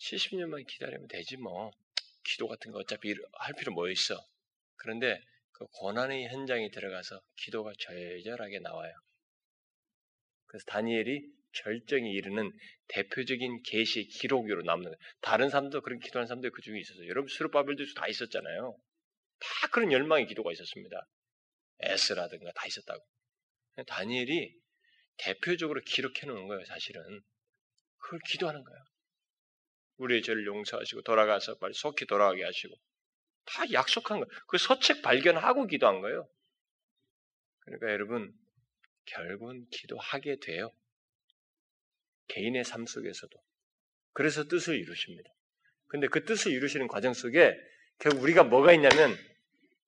70년만 0.00 0.66
기다리면 0.66 1.08
되지 1.08 1.36
뭐. 1.36 1.70
기도 2.24 2.48
같은 2.48 2.70
거 2.70 2.78
어차피 2.78 3.14
할 3.32 3.54
필요 3.54 3.72
뭐 3.72 3.88
있어. 3.88 4.14
그런데 4.76 5.20
그 5.52 5.66
고난의 5.72 6.28
현장에 6.28 6.70
들어가서 6.70 7.20
기도가 7.36 7.72
절절하게 7.78 8.60
나와요. 8.60 8.92
그래서 10.46 10.64
다니엘이 10.66 11.22
절정에 11.52 12.10
이르는 12.10 12.50
대표적인 12.88 13.62
계시 13.62 14.04
기록으로 14.04 14.62
남는 14.62 14.84
거예요. 14.84 14.96
다른 15.20 15.48
사람도 15.48 15.80
그런 15.82 15.98
기도하는 15.98 16.26
사람들 16.26 16.50
그 16.50 16.62
중에 16.62 16.78
있었어요. 16.78 17.08
여러분 17.08 17.28
수르바벨도 17.28 17.84
다 17.94 18.06
있었잖아요. 18.08 18.76
다 19.38 19.68
그런 19.72 19.92
열망의 19.92 20.26
기도가 20.26 20.52
있었습니다. 20.52 21.06
에스라든가 21.80 22.52
다 22.52 22.66
있었다고. 22.66 23.04
다니엘이 23.86 24.54
대표적으로 25.16 25.80
기록해 25.84 26.26
놓은 26.26 26.46
거예요, 26.48 26.64
사실은. 26.66 27.02
그걸 27.98 28.20
기도하는 28.26 28.62
거예요. 28.62 28.89
우리의 30.00 30.22
죄를 30.22 30.46
용서하시고 30.46 31.02
돌아가서 31.02 31.56
빨리 31.58 31.74
속히 31.74 32.06
돌아가게 32.06 32.42
하시고 32.44 32.74
다 33.46 33.72
약속한 33.72 34.20
거예요. 34.20 34.28
그 34.48 34.58
서책 34.58 35.02
발견하고 35.02 35.66
기도한 35.66 36.00
거예요. 36.00 36.28
그러니까 37.60 37.90
여러분 37.90 38.32
결국은 39.06 39.66
기도하게 39.70 40.36
돼요. 40.40 40.70
개인의 42.28 42.64
삶 42.64 42.86
속에서도. 42.86 43.36
그래서 44.12 44.44
뜻을 44.44 44.76
이루십니다. 44.76 45.30
근데 45.88 46.06
그 46.06 46.24
뜻을 46.24 46.52
이루시는 46.52 46.86
과정 46.88 47.12
속에 47.12 47.56
결국 47.98 48.22
우리가 48.22 48.44
뭐가 48.44 48.72
있냐면 48.72 49.16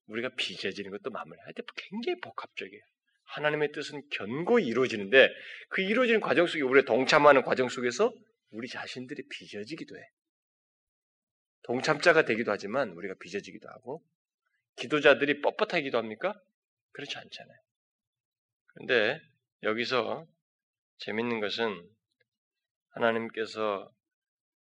우리가 0.07 0.31
빚어지는 0.37 0.91
것도 0.91 1.11
마무리해야 1.11 1.53
돼. 1.53 1.63
굉장히 1.77 2.21
복합적이에요. 2.21 2.83
하나님의 3.25 3.73
뜻은 3.73 4.03
견고히 4.11 4.67
이루어지는데 4.67 5.31
그 5.71 5.81
이루어지는 5.81 6.21
과정 6.21 6.47
속에 6.47 6.63
우리가 6.63 6.85
동참하는 6.87 7.43
과정 7.43 7.69
속에서 7.69 8.13
우리 8.53 8.69
자신들이 8.69 9.25
빚어지기도 9.29 9.97
해. 9.97 10.01
동참자가 11.65 12.25
되기도 12.25 12.53
하지만 12.53 12.91
우리가 12.91 13.15
빚어지기도 13.21 13.69
하고 13.69 14.03
기도자들이 14.77 15.43
뻣뻣하게 15.43 15.85
기도 15.85 15.99
합니까? 15.99 16.41
그렇지 16.93 17.17
않잖아요. 17.19 17.59
그런데 18.67 19.21
여기서 19.63 20.27
재밌는 20.99 21.41
것은 21.41 21.89
하나님께서 22.91 23.93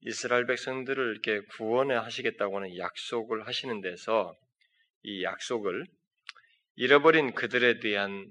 이스라엘 0.00 0.46
백성들을 0.46 1.12
이렇게 1.12 1.40
구원해 1.56 1.94
하시겠다고 1.94 2.56
하는 2.56 2.76
약속을 2.76 3.46
하시는 3.46 3.80
데서 3.80 4.36
이 5.02 5.22
약속을 5.22 5.86
잃어버린 6.76 7.34
그들에 7.34 7.80
대한 7.80 8.30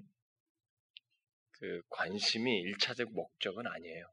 그 1.52 1.82
관심이 1.88 2.60
일차적 2.60 3.12
목적은 3.12 3.66
아니에요. 3.66 4.06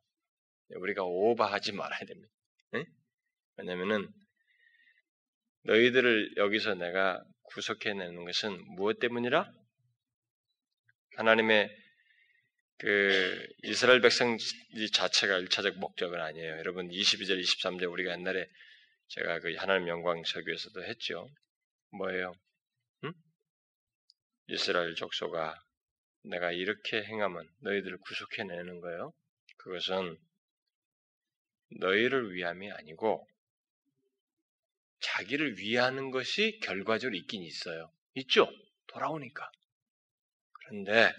우리가 0.75 1.04
오버하지 1.04 1.74
말아야 1.74 2.00
됩니다. 2.06 2.34
네? 2.72 2.86
왜냐면은 3.58 4.10
너희들을 5.63 6.38
여기서 6.38 6.75
내가 6.75 7.24
구속해내는 7.44 8.25
것은 8.25 8.63
무엇 8.75 9.00
때문이라? 9.00 9.51
하나님의 11.18 11.70
그 12.78 13.48
이스라엘 13.63 14.01
백성 14.01 14.38
자체가 14.94 15.38
일차적 15.38 15.78
목적은 15.78 16.20
아니에요. 16.20 16.58
여러분 16.58 16.90
22절, 16.90 17.40
23절 17.40 17.92
우리가 17.92 18.13
옛날에 18.13 18.48
제가 19.10 19.40
그 19.40 19.54
하나님 19.56 19.88
영광 19.88 20.24
설교에서도 20.24 20.84
했죠. 20.86 21.30
뭐예요? 21.92 22.34
응? 23.04 23.13
이스라엘 24.48 24.96
족소가 24.96 25.62
내가 26.24 26.51
이렇게 26.51 27.04
행하면 27.04 27.48
너희들을 27.60 27.98
구속해내는 28.00 28.80
거예요. 28.80 29.12
그것은 29.58 30.18
너희를 31.80 32.34
위함이 32.34 32.72
아니고 32.72 33.28
자기를 35.00 35.58
위하는 35.58 36.12
것이 36.12 36.60
결과적으로 36.62 37.16
있긴 37.18 37.42
있어요. 37.42 37.92
있죠? 38.16 38.48
돌아오니까. 38.88 39.50
그런데 40.51 41.12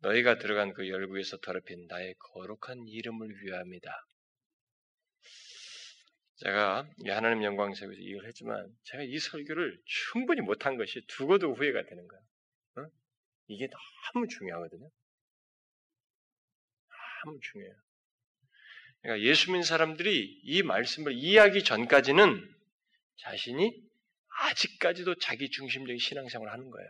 너희가 0.00 0.38
들어간 0.38 0.72
그 0.74 0.88
열구에서 0.88 1.38
더럽힌 1.38 1.86
나의 1.86 2.14
거룩한 2.18 2.86
이름을 2.86 3.42
위함이다. 3.42 4.06
제가 6.36 6.88
하나님 7.06 7.44
영광 7.44 7.72
세에서 7.72 7.92
이걸 7.92 8.26
했지만 8.26 8.76
제가 8.82 9.04
이 9.04 9.16
설교를 9.18 9.80
충분히 9.84 10.40
못한 10.40 10.76
것이 10.76 11.00
두고도 11.06 11.54
후회가 11.54 11.84
되는 11.84 12.08
거예요. 12.08 12.24
어? 12.78 12.90
이게 13.46 13.68
너무 14.12 14.26
중요하거든요. 14.26 14.90
너무 17.24 17.38
중요해요. 17.40 17.76
그러니까 19.02 19.26
예수 19.28 19.50
믿는 19.50 19.64
사람들이 19.64 20.40
이 20.44 20.62
말씀을 20.62 21.12
이해하기 21.12 21.64
전까지는 21.64 22.48
자신이 23.18 23.74
아직까지도 24.40 25.16
자기 25.16 25.50
중심적인 25.50 25.98
신앙생활을 25.98 26.52
하는 26.52 26.70
거예요. 26.70 26.88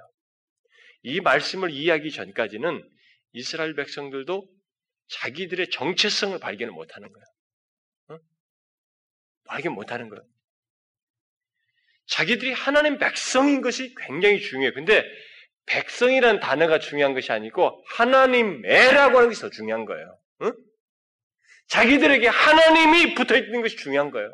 이 1.05 1.21
말씀을 1.21 1.71
이해하기 1.71 2.11
전까지는 2.11 2.89
이스라엘 3.33 3.75
백성들도 3.75 4.49
자기들의 5.09 5.71
정체성을 5.71 6.39
발견을 6.39 6.73
못하는 6.73 7.11
거예요. 7.11 7.25
어? 8.09 8.25
발견 9.47 9.73
못하는 9.73 10.09
거예요. 10.09 10.23
자기들이 12.07 12.53
하나님 12.53 12.99
백성인 12.99 13.63
것이 13.63 13.95
굉장히 14.07 14.41
중요해요. 14.41 14.75
근데 14.75 15.05
백성이라는 15.67 16.41
단어가 16.41 16.79
중요한 16.79 17.15
것이 17.15 17.33
아니고 17.33 17.83
하나님애라고 17.89 19.17
하는 19.17 19.29
것이 19.31 19.41
더 19.41 19.51
중요한 19.51 19.87
거예요. 19.87 20.19
어? 20.41 20.53
자기들에게 21.69 22.29
하나님이 22.29 23.15
붙어 23.15 23.37
있는 23.37 23.63
것이 23.63 23.77
중요한 23.77 24.11
거예요. 24.11 24.31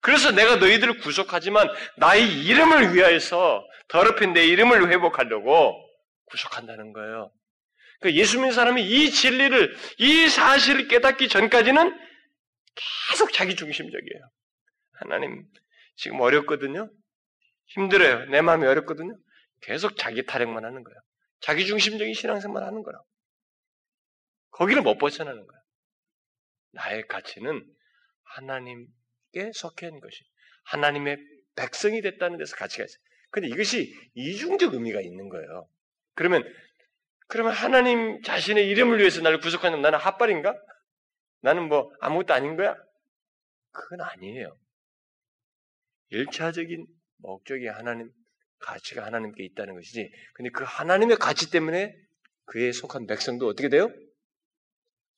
그래서 0.00 0.32
내가 0.32 0.56
너희들을 0.56 0.98
구속하지만 0.98 1.68
나의 1.98 2.44
이름을 2.44 2.94
위하여서 2.94 3.66
더럽힌 3.88 4.32
내 4.32 4.46
이름을 4.46 4.90
회복하려고 4.90 5.74
구속한다는 6.26 6.92
거예요. 6.92 7.32
그러니까 8.00 8.18
예수 8.18 8.38
믿는 8.38 8.52
사람이 8.52 8.82
이 8.82 9.10
진리를, 9.10 9.76
이 9.98 10.28
사실을 10.28 10.88
깨닫기 10.88 11.28
전까지는 11.28 11.98
계속 13.10 13.32
자기 13.32 13.54
중심적이에요. 13.56 14.30
하나님, 14.94 15.44
지금 15.96 16.20
어렵거든요? 16.20 16.90
힘들어요. 17.66 18.26
내 18.26 18.40
마음이 18.40 18.66
어렵거든요? 18.66 19.16
계속 19.62 19.96
자기 19.96 20.24
타령만 20.24 20.64
하는 20.64 20.82
거예요. 20.82 20.98
자기 21.40 21.66
중심적인 21.66 22.14
신앙생활 22.14 22.64
하는 22.64 22.82
거라고. 22.82 23.04
거기를 24.52 24.82
못 24.82 24.96
벗어나는 24.98 25.46
거예요. 25.46 25.59
나의 26.72 27.06
가치는 27.06 27.64
하나님께 28.22 29.52
속해 29.54 29.86
있는 29.86 30.00
것이 30.00 30.22
하나님의 30.64 31.18
백성이 31.56 32.00
됐다는 32.00 32.38
데서 32.38 32.56
가치가 32.56 32.84
있어요. 32.84 33.02
근데 33.30 33.48
이것이 33.48 33.94
이중적 34.14 34.74
의미가 34.74 35.00
있는 35.00 35.28
거예요. 35.28 35.68
그러면 36.14 36.42
그러면 37.28 37.52
하나님 37.52 38.20
자신의 38.22 38.68
이름을 38.68 38.98
위해서 38.98 39.20
나를 39.20 39.38
구속하는 39.38 39.80
나는 39.82 39.98
핫발인가? 39.98 40.54
나는 41.42 41.68
뭐 41.68 41.92
아무것도 42.00 42.34
아닌 42.34 42.56
거야? 42.56 42.76
그건 43.70 44.00
아니에요. 44.00 44.56
일차적인 46.08 46.86
목적이 47.18 47.68
하나님 47.68 48.10
가치가 48.58 49.06
하나님께 49.06 49.44
있다는 49.44 49.74
것이지. 49.74 50.12
근데 50.34 50.50
그 50.50 50.64
하나님의 50.64 51.16
가치 51.16 51.50
때문에 51.50 51.96
그에 52.46 52.72
속한 52.72 53.06
백성도 53.06 53.46
어떻게 53.46 53.68
돼요? 53.68 53.92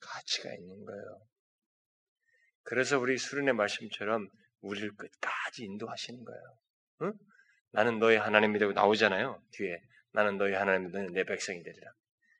가치가 0.00 0.52
있는 0.52 0.84
거예요. 0.84 1.20
그래서 2.64 2.98
우리 2.98 3.18
수련의 3.18 3.55
말씀처럼 3.55 4.29
우리를 4.61 4.96
끝까지 4.96 5.64
인도하시는 5.64 6.25
거예요. 6.25 6.59
응? 7.03 7.12
나는 7.72 7.98
너의 7.98 8.18
하나님이라고 8.18 8.72
나오잖아요. 8.72 9.42
뒤에 9.53 9.81
나는 10.12 10.37
너의 10.37 10.55
하나님, 10.55 10.90
너는 10.90 11.12
내 11.12 11.25
백성이 11.25 11.62
되리라. 11.62 11.92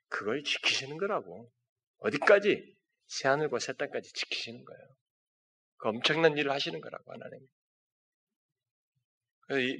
그걸 0.07 0.43
지키시는 0.43 0.97
거라고. 0.97 1.51
어디까지? 1.97 2.75
새하늘과 3.07 3.59
새 3.59 3.73
땅까지 3.73 4.13
지키시는 4.13 4.63
거예요. 4.63 4.87
그 5.77 5.89
엄청난 5.89 6.37
일을 6.37 6.51
하시는 6.51 6.79
거라고 6.79 7.11
하나님. 7.11 7.39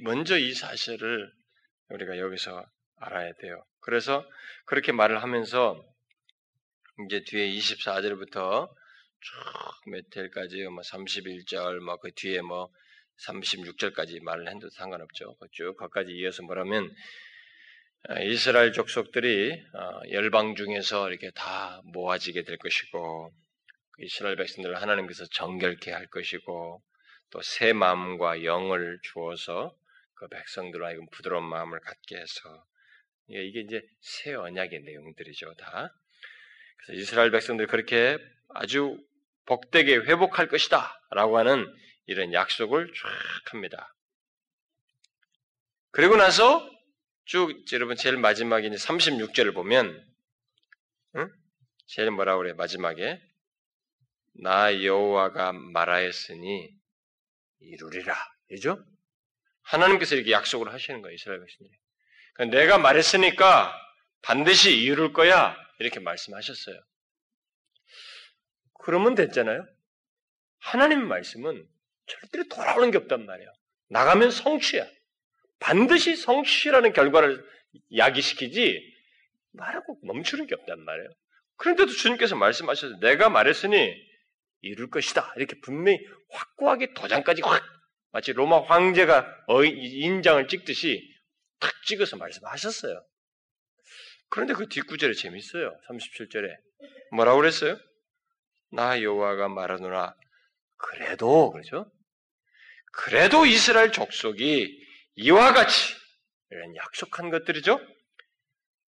먼저 0.02 0.36
이 0.38 0.52
사실을 0.52 1.32
우리가 1.88 2.18
여기서 2.18 2.64
알아야 2.96 3.32
돼요. 3.34 3.64
그래서 3.80 4.28
그렇게 4.66 4.92
말을 4.92 5.22
하면서 5.22 5.82
이제 7.06 7.22
뒤에 7.24 7.48
24절부터 7.50 8.68
쭉몇 9.84 10.10
절까지 10.10 10.64
뭐 10.64 10.82
31절 10.82 11.80
뭐 11.80 11.96
그 11.98 12.12
뒤에 12.14 12.40
뭐 12.42 12.70
36절까지 13.26 14.22
말을 14.22 14.48
해도 14.48 14.68
상관없죠. 14.70 15.36
쭉 15.52 15.76
거기까지 15.76 16.12
이어서 16.12 16.42
뭐라면 16.42 16.94
아, 18.08 18.20
이스라엘 18.20 18.72
족속들이 18.72 19.52
어, 19.52 20.00
열방 20.10 20.56
중에서 20.56 21.08
이렇게 21.08 21.30
다 21.30 21.80
모아지게 21.84 22.42
될 22.42 22.58
것이고 22.58 23.32
그 23.92 24.04
이스라엘 24.04 24.36
백성들을 24.36 24.80
하나님께서 24.80 25.24
정결케 25.32 25.90
할 25.92 26.06
것이고 26.08 26.82
또 27.30 27.40
새 27.42 27.72
마음과 27.72 28.44
영을 28.44 28.98
주어서 29.02 29.74
그 30.14 30.28
백성들로 30.28 30.86
하여금 30.86 31.06
부드러운 31.10 31.44
마음을 31.44 31.80
갖게 31.80 32.16
해서 32.16 32.64
이게 33.28 33.60
이제 33.60 33.82
새 34.00 34.34
언약의 34.34 34.82
내용들이죠 34.82 35.54
다. 35.54 35.92
그래서 36.76 37.00
이스라엘 37.00 37.30
백성들 37.30 37.66
그렇게 37.66 38.18
아주 38.50 38.98
복되게 39.46 39.96
회복할 39.96 40.48
것이다 40.48 40.92
라고 41.10 41.38
하는 41.38 41.66
이런 42.06 42.32
약속을 42.32 42.86
쫙 42.86 43.52
합니다. 43.52 43.94
그리고 45.90 46.16
나서 46.16 46.68
쭉 47.26 47.52
여러분 47.72 47.96
제일 47.96 48.16
마지막에 48.16 48.66
이제 48.66 48.76
36절을 48.76 49.54
보면 49.54 50.04
응? 51.16 51.30
제일 51.86 52.10
뭐라 52.10 52.36
그래 52.36 52.52
마지막에 52.52 53.20
나 54.42 54.82
여호와가 54.82 55.52
말하였으니 55.52 56.68
이루리라. 57.60 58.16
그죠? 58.48 58.84
하나님께서 59.62 60.16
이렇게 60.16 60.32
약속을 60.32 60.72
하시는 60.72 61.00
거예요, 61.00 61.14
이스라엘 61.14 61.40
백성들이. 61.40 61.78
그러니까 62.34 62.58
내가 62.58 62.78
말했으니까 62.78 63.72
반드시 64.22 64.76
이룰 64.76 65.12
거야. 65.12 65.56
이렇게 65.78 66.00
말씀하셨어요. 66.00 66.80
그러면 68.84 69.14
됐잖아요. 69.14 69.66
하나님 70.58 71.08
말씀은 71.08 71.66
절대로 72.06 72.44
돌아오는 72.48 72.90
게 72.90 72.98
없단 72.98 73.24
말이에요. 73.24 73.50
나가면 73.88 74.30
성취야. 74.30 74.86
반드시 75.58 76.16
성취라는 76.16 76.92
결과를 76.92 77.42
야기시키지 77.96 78.78
말하고 79.52 79.98
멈추는 80.02 80.46
게 80.46 80.54
없단 80.54 80.84
말이에요. 80.84 81.08
그런데도 81.56 81.92
주님께서 81.92 82.36
말씀하셔서 82.36 82.98
내가 82.98 83.30
말했으니 83.30 83.94
이룰 84.60 84.90
것이다. 84.90 85.32
이렇게 85.36 85.58
분명히 85.62 85.98
확고하게 86.30 86.92
도장까지 86.92 87.40
확 87.42 87.62
마치 88.12 88.34
로마 88.34 88.60
황제가 88.60 89.46
인장을 89.64 90.46
찍듯이 90.48 91.02
탁 91.58 91.72
찍어서 91.86 92.18
말씀하셨어요. 92.18 93.02
그런데 94.28 94.52
그 94.52 94.68
뒷구절에 94.68 95.14
재밌어요. 95.14 95.74
37절에 95.88 96.54
뭐라고 97.12 97.38
그랬어요? 97.38 97.78
나 98.70 99.00
여호와가 99.02 99.48
말하노라 99.48 100.14
그래도 100.76 101.50
그렇죠? 101.52 101.90
그래도 102.92 103.46
이스라엘 103.46 103.92
족속이 103.92 104.84
이와 105.16 105.52
같이 105.52 105.94
이런 106.50 106.76
약속한 106.76 107.30
것들이죠. 107.30 107.80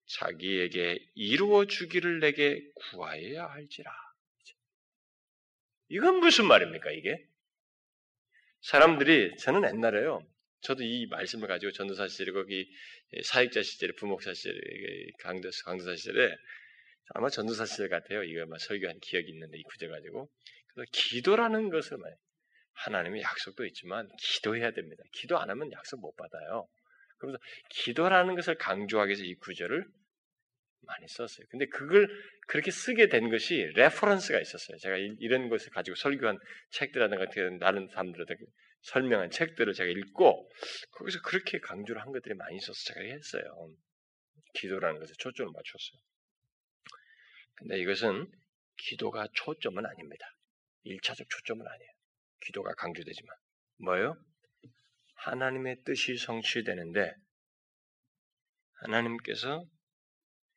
자기에게 0.07 0.99
이루어 1.15 1.65
주기를 1.65 2.21
내게 2.21 2.61
구하여야 2.75 3.47
할지라. 3.47 3.91
이건 5.89 6.17
무슨 6.17 6.47
말입니까, 6.47 6.91
이게? 6.93 7.25
사람들이, 8.63 9.37
저는 9.39 9.69
옛날에요. 9.69 10.27
저도 10.63 10.83
이 10.83 11.07
말씀을 11.07 11.47
가지고 11.47 11.73
전도사 11.73 12.09
시절에 12.09 12.33
거기 12.33 12.67
사역자 13.23 13.63
시절에 13.63 13.93
부목사 13.99 14.33
시절에 14.33 14.57
강도, 15.21 15.51
강도사 15.65 15.95
시절에 15.95 16.35
아마 17.11 17.29
전도사 17.29 17.67
시절 17.67 17.89
같아요. 17.89 18.23
이거 18.23 18.47
막 18.47 18.59
설교한 18.61 18.99
기억이 19.01 19.31
있는데 19.31 19.59
이 19.59 19.63
구절 19.65 19.91
가지고 19.91 20.31
그래서 20.73 20.91
기도라는 20.93 21.71
것을 21.71 21.99
하나님의 22.73 23.23
약속도 23.23 23.65
있지만 23.67 24.09
기도해야 24.19 24.73
됩니다. 24.73 25.03
기도 25.13 25.39
안 25.39 25.51
하면 25.51 25.71
약속 25.73 26.01
못 26.01 26.17
받아요. 26.17 26.67
그래서 27.19 27.39
기도라는 27.71 28.35
것을 28.35 28.57
강조하기 28.57 29.11
위해서 29.11 29.23
이 29.25 29.35
구절을 29.37 29.87
많이 30.87 31.09
썼어요. 31.09 31.47
근데 31.51 31.67
그걸 31.67 32.09
그렇게 32.47 32.71
쓰게 32.71 33.09
된 33.09 33.31
것이 33.31 33.71
reference가 33.75 34.41
있었어요. 34.41 34.77
제가 34.79 34.97
이런 34.97 35.49
것을 35.49 35.71
가지고 35.71 35.95
설교한 35.95 36.39
책들이라든가 36.71 37.27
다른 37.61 37.89
사람들한테 37.89 38.35
설명한 38.83 39.31
책들을 39.31 39.73
제가 39.73 39.89
읽고 39.91 40.51
거기서 40.91 41.21
그렇게 41.23 41.59
강조를 41.59 42.03
한 42.03 42.13
것들이 42.13 42.35
많이 42.35 42.57
있어서 42.57 42.79
제가 42.93 43.01
했어요. 43.01 43.45
기도라는 44.55 45.01
것에 45.01 45.15
초점을 45.19 45.51
맞췄어요. 45.53 46.01
근데 47.57 47.79
이것은 47.79 48.31
기도가 48.77 49.29
초점은 49.33 49.87
아닙니다. 49.87 50.27
1차적 50.87 51.29
초점은 51.29 51.67
아니에요. 51.67 51.91
기도가 52.41 52.75
강조되지만. 52.75 53.35
뭐예요? 53.79 54.17
하나님의 55.15 55.83
뜻이 55.85 56.17
성취되는데 56.17 57.15
하나님께서 58.75 59.65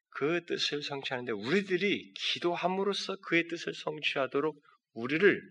그 0.10 0.44
뜻을 0.46 0.82
성취하는데 0.82 1.32
우리들이 1.32 2.12
기도함으로써 2.14 3.18
그의 3.18 3.48
뜻을 3.48 3.74
성취하도록 3.74 4.62
우리를 4.94 5.42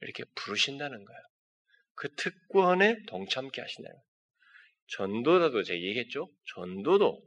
이렇게 0.00 0.24
부르신다는 0.34 1.04
거예요. 1.04 1.20
그 1.94 2.12
특권에 2.16 2.96
동참케 3.06 3.62
거예요. 3.62 3.94
전도라도 4.88 5.62
제가 5.62 5.78
얘기했죠? 5.78 6.28
전도도 6.54 7.22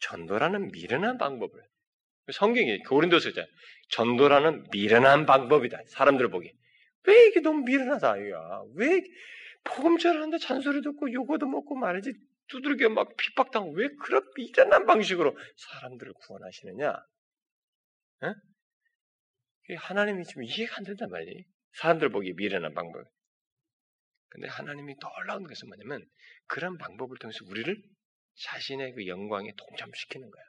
전도라는 0.00 0.72
미련한 0.72 1.16
방법을 1.16 1.62
성경이 2.32 2.78
고린도서 2.80 3.32
잖 3.32 3.46
전도라는 3.90 4.66
미련한 4.72 5.26
방법이다. 5.26 5.78
사람들 5.88 6.28
보기 6.30 6.52
왜 7.06 7.26
이게 7.26 7.40
너무 7.40 7.62
미련하다 7.62 8.16
이거야? 8.16 8.62
왜 8.74 9.02
복음 9.64 9.98
전하는데 9.98 10.38
잔소리 10.38 10.82
듣고 10.82 11.12
요거도 11.12 11.46
먹고 11.46 11.76
말이지 11.76 12.12
두들겨 12.48 12.88
막 12.90 13.16
핍박당하고 13.16 13.72
왜 13.74 13.88
그런 14.00 14.22
미련한 14.36 14.86
방식으로 14.86 15.36
사람들을 15.56 16.12
구원하시느냐? 16.14 16.94
에? 18.24 19.74
하나님이 19.76 20.24
지금 20.24 20.44
이해가 20.44 20.76
안 20.78 20.84
된단 20.84 21.10
말이에요. 21.10 21.42
사람들 21.74 22.10
보기에 22.10 22.32
미련한 22.36 22.72
방법. 22.74 23.04
근데 24.28 24.48
하나님이 24.48 24.94
놀라운 25.00 25.44
것은 25.44 25.68
뭐냐면 25.68 26.04
그런 26.46 26.78
방법을 26.78 27.18
통해서 27.18 27.38
우리를 27.48 27.82
자신의 28.34 28.92
그 28.94 29.06
영광에 29.06 29.50
동참시키는 29.56 30.30
거예요. 30.30 30.46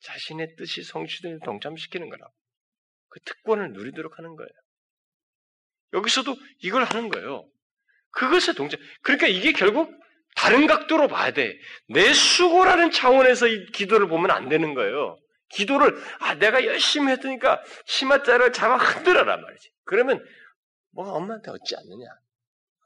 자신의 0.00 0.56
뜻이 0.56 0.82
성취되는 0.82 1.40
동참시키는 1.40 2.08
거라고. 2.08 2.32
그 3.08 3.20
특권을 3.20 3.72
누리도록 3.72 4.18
하는 4.18 4.36
거예요. 4.36 4.48
여기서도 5.94 6.36
이걸 6.62 6.84
하는 6.84 7.08
거예요. 7.08 7.48
그것에 8.10 8.52
동참. 8.54 8.80
그러니까 9.02 9.28
이게 9.28 9.52
결국 9.52 9.92
다른 10.34 10.66
각도로 10.66 11.08
봐야 11.08 11.32
돼. 11.32 11.58
내 11.88 12.12
수고라는 12.12 12.90
차원에서 12.90 13.46
이 13.46 13.66
기도를 13.72 14.08
보면 14.08 14.30
안 14.30 14.48
되는 14.48 14.74
거예요. 14.74 15.18
기도를 15.50 15.96
아 16.18 16.34
내가 16.34 16.64
열심히 16.64 17.12
했으니까 17.12 17.62
치마자를 17.86 18.52
잡아 18.52 18.76
흔들어라 18.76 19.36
말이지. 19.36 19.70
그러면 19.84 20.24
뭐가 20.92 21.12
엄마한테 21.12 21.50
얻지 21.50 21.76
않느냐? 21.76 22.06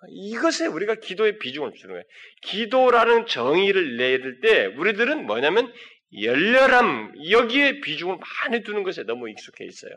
이것에 0.09 0.67
우리가 0.67 0.95
기도의 0.97 1.39
비중을 1.39 1.73
주는 1.75 1.95
거예요. 1.95 2.05
기도라는 2.43 3.27
정의를 3.27 3.97
내릴 3.97 4.41
때 4.41 4.67
우리들은 4.67 5.27
뭐냐면 5.27 5.73
열렬함 6.13 7.31
여기에 7.31 7.81
비중을 7.81 8.17
많이 8.17 8.63
두는 8.63 8.83
것에 8.83 9.05
너무 9.05 9.31
익숙해 9.31 9.65
있어요. 9.65 9.93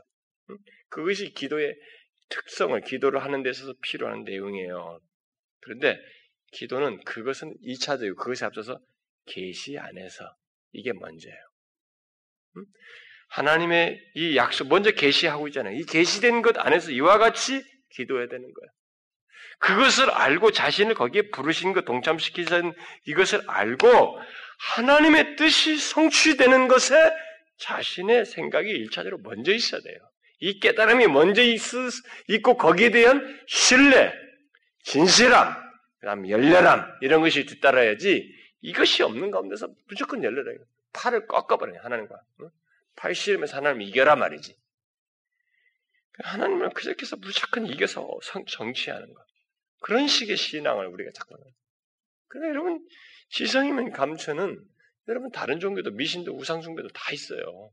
그것이 0.89 1.33
기도의 1.33 1.75
특성을 2.29 2.79
기도를 2.81 3.23
하는 3.23 3.43
데 3.43 3.49
있어서 3.49 3.73
필요한 3.81 4.23
내용이에요. 4.23 4.99
그런데 5.61 5.99
기도는 6.51 7.03
그것은 7.03 7.55
2차적이고 7.63 8.15
그것에 8.17 8.45
앞서서 8.45 8.79
계시 9.25 9.77
안에서 9.77 10.35
이게 10.71 10.93
먼저예요. 10.93 11.37
하나님의 13.29 13.99
이 14.15 14.35
약속 14.35 14.67
먼저 14.67 14.91
계시하고 14.91 15.47
있잖아요. 15.47 15.75
이 15.75 15.83
계시된 15.83 16.41
것 16.41 16.57
안에서 16.57 16.91
이와 16.91 17.17
같이 17.17 17.63
기도해야 17.89 18.27
되는 18.27 18.41
거예요. 18.41 18.71
그것을 19.59 20.09
알고 20.11 20.51
자신을 20.51 20.93
거기에 20.93 21.29
부르신 21.29 21.73
것 21.73 21.85
동참시키신 21.85 22.73
이것을 23.05 23.49
알고 23.49 24.19
하나님의 24.57 25.35
뜻이 25.35 25.77
성취되는 25.77 26.67
것에 26.67 26.95
자신의 27.57 28.25
생각이 28.25 28.69
일차적으로 28.69 29.21
먼저 29.21 29.53
있어야 29.53 29.81
돼요. 29.81 29.97
이 30.39 30.59
깨달음이 30.59 31.07
먼저 31.07 31.41
있, 31.41 31.61
있고 32.27 32.57
거기에 32.57 32.91
대한 32.91 33.39
신뢰, 33.47 34.13
진실함, 34.83 35.55
그다음 35.99 36.29
열렬함 36.29 36.97
이런 37.01 37.21
것이 37.21 37.45
뒤따라야지 37.45 38.29
이것이 38.61 39.03
없는 39.03 39.31
가운데서 39.31 39.69
무조건 39.87 40.23
열렬해요. 40.23 40.59
팔을 40.91 41.27
꺾어버려요 41.27 41.79
하나님과 41.81 42.19
팔 42.95 43.15
씨름에서 43.15 43.57
하나님 43.57 43.81
이겨라 43.81 44.15
말이지. 44.15 44.55
하나님을 46.23 46.69
그저께서 46.71 47.15
무조건 47.15 47.65
이겨서 47.65 48.07
정치하는 48.47 49.13
것 49.13 49.25
그런 49.79 50.07
식의 50.07 50.37
신앙을 50.37 50.87
우리가 50.87 51.11
자꾸 51.13 51.35
그러나 52.33 52.49
여러분 52.49 52.83
지성이면 53.29 53.91
감춰는 53.91 54.57
여러분 55.07 55.29
다른 55.29 55.59
종교도 55.59 55.91
미신도 55.91 56.35
우상숭배도 56.35 56.89
다 56.89 57.13
있어요. 57.13 57.71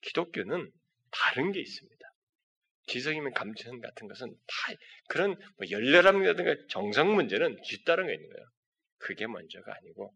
기독교는 0.00 0.68
다른 1.12 1.52
게 1.52 1.60
있습니다. 1.60 1.96
지성이면 2.88 3.34
감천 3.34 3.80
같은 3.80 4.08
것은 4.08 4.34
다 4.34 4.74
그런 5.08 5.36
뭐 5.58 5.70
열렬함이라든가 5.70 6.56
정성 6.68 7.14
문제는 7.14 7.56
뒤따른 7.68 8.08
게 8.08 8.14
있는 8.14 8.28
거예요. 8.28 8.48
그게 8.98 9.28
먼저가 9.28 9.72
아니고 9.72 10.12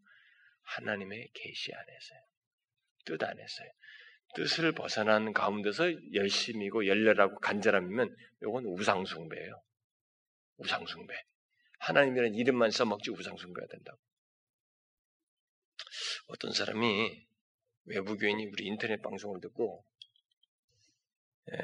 하나님의 0.63 1.29
계시 1.33 1.71
안에서요. 1.73 2.19
뜻 3.05 3.23
안에서요. 3.23 3.69
뜻을 4.35 4.73
벗어난 4.73 5.31
가운데서 5.31 6.13
열심이고 6.13 6.87
열렬하고 6.87 7.39
간절함이면 7.39 8.13
이건 8.41 8.65
우상숭배예요. 8.65 9.61
우상숭배. 10.57 11.13
하나님이라는 11.83 12.35
이름만 12.35 12.71
써먹지 12.71 13.11
우상숭배가 13.11 13.67
된다고. 13.67 13.99
어떤 16.27 16.53
사람이 16.53 17.27
외부교인이 17.85 18.45
우리 18.45 18.65
인터넷 18.67 19.01
방송을 19.01 19.41
듣고 19.41 19.85
에, 21.51 21.55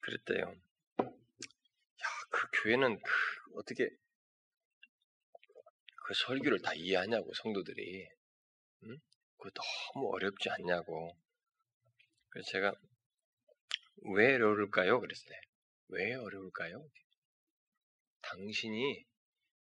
그랬대요. 0.00 0.46
야, 0.46 1.14
그 2.30 2.48
교회는 2.62 2.98
그 3.02 3.12
어떻게 3.56 3.90
그 6.06 6.14
설교를 6.14 6.62
다 6.62 6.72
이해하냐고 6.72 7.34
성도들이 7.34 8.08
응? 8.84 8.98
그거 9.36 9.50
너무 9.94 10.10
어렵지 10.14 10.48
않냐고 10.48 11.14
그래서 12.30 12.50
제가 12.50 12.74
왜 14.14 14.36
어려울까요? 14.36 15.00
그랬어요. 15.00 15.38
왜 15.88 16.14
어려울까요? 16.14 16.88
당신이 18.22 19.04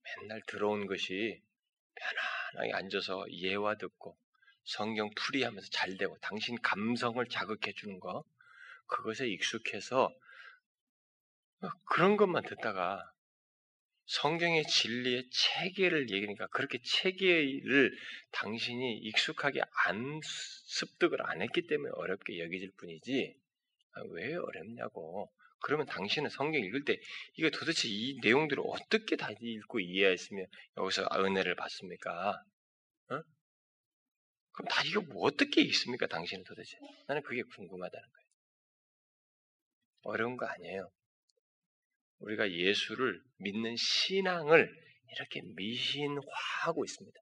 맨날 0.03 0.41
들어온 0.47 0.85
것이 0.87 1.41
편안하게 1.95 2.73
앉아서 2.73 3.25
예화 3.31 3.75
듣고 3.75 4.17
성경 4.63 5.09
풀이하면서 5.15 5.69
잘 5.71 5.97
되고 5.97 6.17
당신 6.21 6.55
감성을 6.61 7.23
자극해 7.27 7.73
주는 7.75 7.99
거 7.99 8.23
그것에 8.87 9.27
익숙해서 9.27 10.13
그런 11.85 12.17
것만 12.17 12.43
듣다가 12.43 13.13
성경의 14.05 14.65
진리의 14.65 15.29
체계를 15.29 16.09
얘기하니까 16.09 16.47
그렇게 16.47 16.79
체계를 16.83 17.97
당신이 18.31 18.97
익숙하게 18.97 19.61
안 19.85 20.19
습득을 20.23 21.25
안 21.25 21.41
했기 21.41 21.65
때문에 21.67 21.91
어렵게 21.95 22.39
여겨질 22.39 22.71
뿐이지. 22.77 23.35
아, 23.93 24.01
왜 24.09 24.35
어렵냐고 24.35 25.31
그러면 25.63 25.85
당신은 25.85 26.29
성경 26.29 26.61
읽을 26.61 26.83
때 26.83 26.99
이게 27.35 27.49
도대체 27.49 27.87
이 27.87 28.19
내용들을 28.21 28.61
어떻게 28.67 29.15
다 29.15 29.29
읽고 29.39 29.79
이해했으면 29.79 30.45
여기서 30.77 31.07
은혜를 31.13 31.55
받습니까? 31.55 32.31
어? 33.09 33.21
그럼 34.51 34.67
다 34.69 34.83
이거 34.85 35.01
뭐 35.01 35.23
어떻게 35.23 35.61
읽습니까? 35.61 36.05
당신은 36.07 36.43
도대체 36.43 36.77
나는 37.07 37.23
그게 37.23 37.41
궁금하다는 37.43 38.03
거예요. 38.09 38.27
어려운 40.01 40.35
거 40.35 40.45
아니에요. 40.45 40.91
우리가 42.19 42.51
예수를 42.51 43.21
믿는 43.37 43.75
신앙을 43.77 44.69
이렇게 45.15 45.41
미신화하고 45.55 46.83
있습니다. 46.83 47.19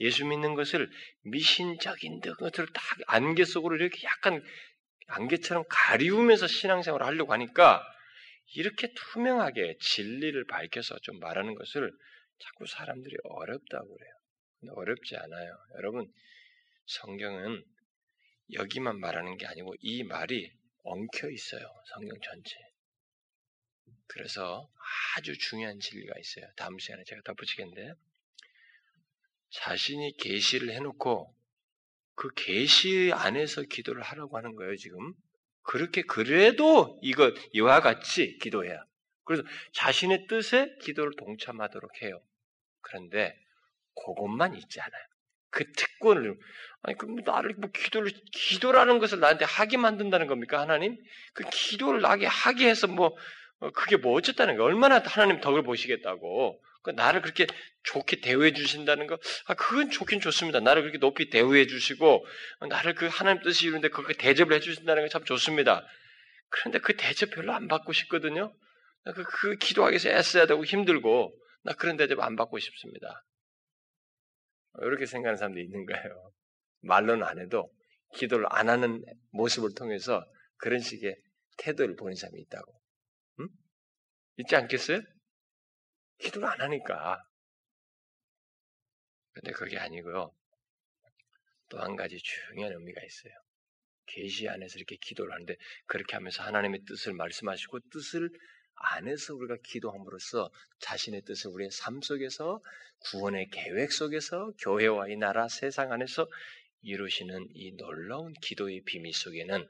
예수 0.00 0.26
믿는 0.26 0.54
것을 0.54 0.90
미신적인 1.22 2.20
것을 2.20 2.66
딱 2.72 2.82
안개 3.06 3.44
속으로 3.44 3.76
이렇게 3.76 4.02
약간 4.04 4.42
안개처럼 5.08 5.64
가리우면서 5.68 6.46
신앙생활을 6.46 7.04
하려고 7.06 7.32
하니까 7.32 7.82
이렇게 8.54 8.92
투명하게 8.94 9.78
진리를 9.80 10.46
밝혀서 10.46 10.98
좀 11.02 11.18
말하는 11.18 11.54
것을 11.54 11.92
자꾸 12.38 12.66
사람들이 12.66 13.16
어렵다고 13.24 13.94
그래요. 13.94 14.12
근데 14.60 14.72
어렵지 14.74 15.16
않아요. 15.16 15.58
여러분, 15.76 16.12
성경은 16.86 17.64
여기만 18.52 18.98
말하는 18.98 19.36
게 19.36 19.46
아니고 19.46 19.74
이 19.80 20.04
말이 20.04 20.50
엉켜 20.84 21.28
있어요. 21.30 21.68
성경 21.94 22.18
전체. 22.22 22.56
그래서 24.06 24.70
아주 25.16 25.36
중요한 25.36 25.78
진리가 25.80 26.14
있어요. 26.18 26.46
다음 26.56 26.78
시간에 26.78 27.04
제가 27.04 27.22
덧붙이겠는데 27.22 27.92
자신이 29.50 30.16
계시를 30.16 30.70
해놓고 30.72 31.34
그 32.18 32.30
계시 32.34 33.12
안에서 33.14 33.62
기도를 33.62 34.02
하라고 34.02 34.36
하는 34.36 34.56
거예요. 34.56 34.74
지금 34.74 35.12
그렇게 35.62 36.02
그래도 36.02 36.98
이것 37.00 37.32
이와 37.52 37.80
같이 37.80 38.38
기도해야. 38.42 38.82
그래서 39.22 39.44
자신의 39.72 40.26
뜻에 40.26 40.74
기도를 40.82 41.12
동참하도록 41.16 42.02
해요. 42.02 42.20
그런데 42.80 43.36
그것만 43.94 44.56
있지 44.56 44.80
않아요. 44.80 45.02
그 45.50 45.70
특권을 45.70 46.36
아니 46.82 46.98
그 46.98 47.06
나를 47.24 47.54
뭐 47.56 47.70
기도를 47.70 48.10
기도라는 48.32 48.98
것을 48.98 49.20
나한테 49.20 49.44
하게 49.44 49.76
만든다는 49.76 50.26
겁니까 50.26 50.60
하나님? 50.60 50.96
그 51.34 51.44
기도를 51.52 52.00
나게 52.00 52.26
하게 52.26 52.68
해서 52.68 52.88
뭐 52.88 53.16
어, 53.60 53.70
그게 53.70 53.96
뭐 53.96 54.14
어쨌다는 54.14 54.56
거 54.56 54.64
얼마나 54.64 54.98
하나님 54.98 55.40
덕을 55.40 55.62
보시겠다고 55.62 56.60
그 56.60 56.67
나를 56.94 57.22
그렇게 57.22 57.46
좋게 57.84 58.20
대우해 58.20 58.52
주신다는 58.52 59.06
거, 59.06 59.18
아, 59.46 59.54
그건 59.54 59.90
좋긴 59.90 60.20
좋습니다. 60.20 60.60
나를 60.60 60.82
그렇게 60.82 60.98
높이 60.98 61.28
대우해 61.30 61.66
주시고, 61.66 62.24
나를 62.68 62.94
그 62.94 63.06
하나님 63.06 63.42
뜻이 63.42 63.66
이루는데 63.66 63.88
그렇게 63.88 64.14
대접을 64.14 64.52
해 64.54 64.60
주신다는 64.60 65.04
게 65.04 65.08
참 65.08 65.24
좋습니다. 65.24 65.86
그런데 66.50 66.78
그 66.78 66.96
대접 66.96 67.30
별로 67.30 67.52
안 67.52 67.68
받고 67.68 67.92
싶거든요. 67.92 68.54
그, 69.14 69.24
그 69.24 69.56
기도하기 69.56 69.94
위해서 69.94 70.08
애써야 70.10 70.46
되고 70.46 70.64
힘들고, 70.64 71.34
나 71.64 71.72
그런 71.74 71.96
대접 71.96 72.20
안 72.20 72.36
받고 72.36 72.58
싶습니다. 72.58 73.24
이렇게 74.80 75.06
생각하는 75.06 75.36
사람도 75.36 75.60
있는 75.60 75.84
거예요. 75.86 76.32
말로는 76.82 77.26
안 77.26 77.40
해도 77.40 77.70
기도를 78.14 78.46
안 78.50 78.68
하는 78.68 79.02
모습을 79.30 79.74
통해서 79.74 80.24
그런 80.56 80.80
식의 80.80 81.16
태도를 81.58 81.96
보는 81.96 82.14
사람이 82.14 82.40
있다고. 82.42 82.80
응? 83.40 83.48
있지 84.36 84.56
않겠어요? 84.56 85.00
기도를 86.18 86.48
안 86.48 86.60
하니까. 86.60 87.22
근데 89.32 89.52
그게 89.52 89.78
아니고요. 89.78 90.32
또 91.68 91.78
한 91.78 91.96
가지 91.96 92.18
중요한 92.18 92.72
의미가 92.72 93.02
있어요. 93.04 93.32
계시 94.06 94.48
안에서 94.48 94.76
이렇게 94.78 94.96
기도를 94.96 95.32
하는데 95.32 95.54
그렇게 95.86 96.14
하면서 96.14 96.42
하나님의 96.42 96.80
뜻을 96.86 97.12
말씀하시고 97.12 97.80
뜻을 97.90 98.30
안에서 98.74 99.34
우리가 99.34 99.56
기도함으로써 99.62 100.50
자신의 100.80 101.22
뜻을 101.22 101.50
우리의 101.50 101.70
삶 101.70 102.00
속에서 102.00 102.62
구원의 103.10 103.50
계획 103.50 103.92
속에서 103.92 104.52
교회와 104.60 105.08
이 105.08 105.16
나라 105.16 105.48
세상 105.48 105.92
안에서 105.92 106.26
이루시는 106.82 107.48
이 107.54 107.72
놀라운 107.76 108.32
기도의 108.34 108.82
비밀 108.84 109.12
속에는 109.12 109.68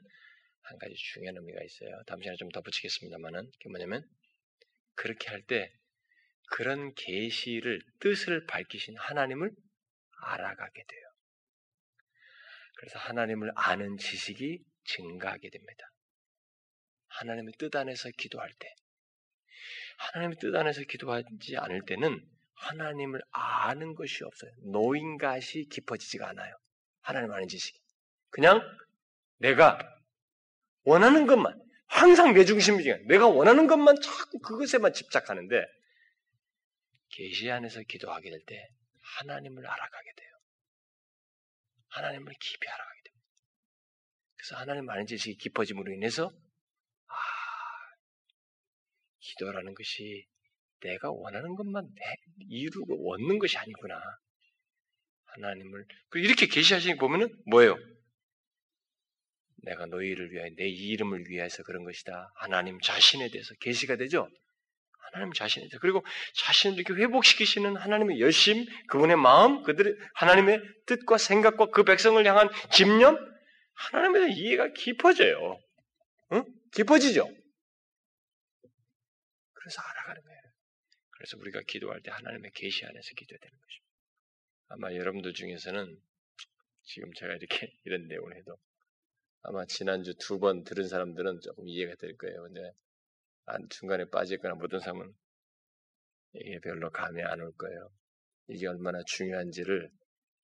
한 0.61 0.77
가지 0.77 0.93
중요한 0.95 1.35
의미가 1.37 1.61
있어요. 1.63 2.01
다음 2.07 2.21
시간에 2.21 2.37
좀 2.37 2.49
덧붙이겠습니다만은 2.49 3.51
그게 3.51 3.69
뭐냐면 3.69 4.07
그렇게 4.95 5.29
할 5.29 5.41
때 5.47 5.73
그런 6.51 6.93
계시를 6.93 7.81
뜻을 7.99 8.45
밝히신 8.45 8.95
하나님을 8.97 9.51
알아가게 10.21 10.83
돼요. 10.87 11.01
그래서 12.77 12.99
하나님을 12.99 13.51
아는 13.55 13.97
지식이 13.97 14.63
증가하게 14.85 15.49
됩니다. 15.49 15.91
하나님의 17.07 17.53
뜻 17.57 17.75
안에서 17.75 18.09
기도할 18.17 18.49
때 18.59 18.67
하나님의 19.97 20.37
뜻 20.39 20.55
안에서 20.55 20.81
기도하지 20.83 21.57
않을 21.57 21.81
때는 21.85 22.19
하나님을 22.53 23.21
아는 23.31 23.95
것이 23.95 24.23
없어요. 24.23 24.51
노인가시 24.71 25.67
깊어지지가 25.71 26.29
않아요. 26.29 26.55
하나님 27.01 27.31
아는 27.31 27.47
지식이. 27.47 27.77
그냥 28.29 28.61
내가 29.37 29.79
원하는 30.83 31.25
것만, 31.27 31.59
항상 31.87 32.33
내 32.33 32.45
중심이지. 32.45 33.05
내가 33.07 33.27
원하는 33.27 33.67
것만 33.67 33.95
자꾸 34.01 34.39
그것에만 34.39 34.93
집착하는데, 34.93 35.65
계시 37.11 37.49
안에서 37.49 37.81
기도하게 37.83 38.29
될 38.29 38.39
때 38.45 38.69
하나님을 39.17 39.65
알아가게 39.65 40.11
돼요. 40.15 40.29
하나님을 41.89 42.33
깊이 42.39 42.67
알아가게 42.67 43.01
됩니다. 43.03 43.27
그래서 44.35 44.55
하나님 44.57 44.89
아는 44.89 45.05
지식이 45.05 45.37
깊어짐으로 45.37 45.91
인해서 45.93 46.31
아, 47.07 47.13
기도라는 49.19 49.73
것이 49.73 50.27
내가 50.81 51.11
원하는 51.11 51.55
것만 51.55 51.89
이루고 52.49 53.11
얻는 53.13 53.39
것이 53.39 53.57
아니구나. 53.57 53.99
하나님을 55.25 55.85
이렇게 56.15 56.47
계시하시는 56.47 56.97
보면은 56.97 57.29
뭐예요? 57.47 57.77
내가 59.63 59.85
너희를 59.87 60.31
위하여 60.31 60.49
내 60.55 60.67
이름을 60.67 61.27
위해서 61.27 61.63
그런 61.63 61.83
것이다. 61.83 62.31
하나님 62.35 62.79
자신에 62.79 63.29
대해서 63.29 63.53
계시가 63.55 63.97
되죠. 63.97 64.29
하나님 65.13 65.33
대해서 65.33 65.79
그리고 65.79 66.03
자신을 66.35 66.77
이렇게 66.77 66.93
회복시키시는 67.01 67.75
하나님의 67.75 68.19
열심, 68.19 68.65
그분의 68.87 69.17
마음, 69.17 69.63
그들의 69.63 69.95
하나님의 70.15 70.61
뜻과 70.85 71.17
생각과 71.17 71.67
그 71.67 71.83
백성을 71.83 72.23
향한 72.25 72.49
집념, 72.71 73.17
하나님에 73.73 74.19
대한 74.19 74.31
이해가 74.31 74.73
깊어져요. 74.73 75.59
응? 76.33 76.43
깊어지죠. 76.73 77.27
그래서 79.53 79.81
알아가는 79.81 80.21
거예요. 80.21 80.41
그래서 81.11 81.37
우리가 81.37 81.61
기도할 81.67 82.01
때 82.01 82.11
하나님의 82.11 82.51
계시 82.53 82.85
안에서 82.85 83.09
기도해야 83.17 83.39
되는 83.39 83.57
것입니다. 83.57 83.89
아마 84.69 84.93
여러분들 84.93 85.33
중에서는 85.33 85.97
지금 86.83 87.11
제가 87.13 87.33
이렇게 87.33 87.71
이런 87.85 88.07
내용을 88.07 88.37
해도 88.37 88.57
아마 89.41 89.65
지난주 89.65 90.13
두 90.19 90.39
번 90.39 90.63
들은 90.63 90.87
사람들은 90.87 91.39
조금 91.41 91.67
이해가 91.67 91.95
될 91.99 92.15
거예요. 92.17 92.43
근데 92.43 92.71
중간에 93.69 94.05
빠졌거나 94.05 94.55
모든 94.55 94.79
사람은 94.79 95.13
이게 96.33 96.59
별로 96.59 96.89
감이 96.91 97.21
안 97.23 97.39
올 97.41 97.51
거예요. 97.57 97.91
이게 98.47 98.67
얼마나 98.67 99.01
중요한지를 99.05 99.89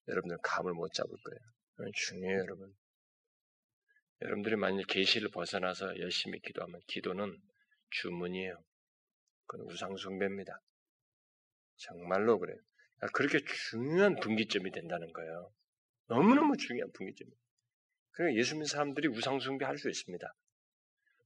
여러분들 0.08 0.38
감을 0.42 0.72
못 0.72 0.92
잡을 0.92 1.10
거예요. 1.10 1.92
중요해요, 1.94 2.40
여러분. 2.40 2.74
여러분들이 4.22 4.56
만약 4.56 4.86
계시를 4.86 5.30
벗어나서 5.30 5.98
열심히 5.98 6.40
기도하면 6.40 6.80
기도는 6.86 7.36
주문이에요. 7.90 8.62
그건 9.46 9.66
우상숭배입니다. 9.70 10.60
정말로 11.76 12.38
그래요. 12.38 12.58
아, 13.00 13.06
그렇게 13.08 13.38
중요한 13.70 14.16
분기점이 14.16 14.70
된다는 14.70 15.12
거예요. 15.12 15.52
너무너무 16.08 16.56
중요한 16.56 16.90
분기점이에요. 16.92 17.36
그러니까 18.12 18.38
예수 18.38 18.54
믿는 18.54 18.66
사람들이 18.66 19.08
우상숭배 19.08 19.64
할 19.64 19.76
수 19.78 19.90
있습니다. 19.90 20.34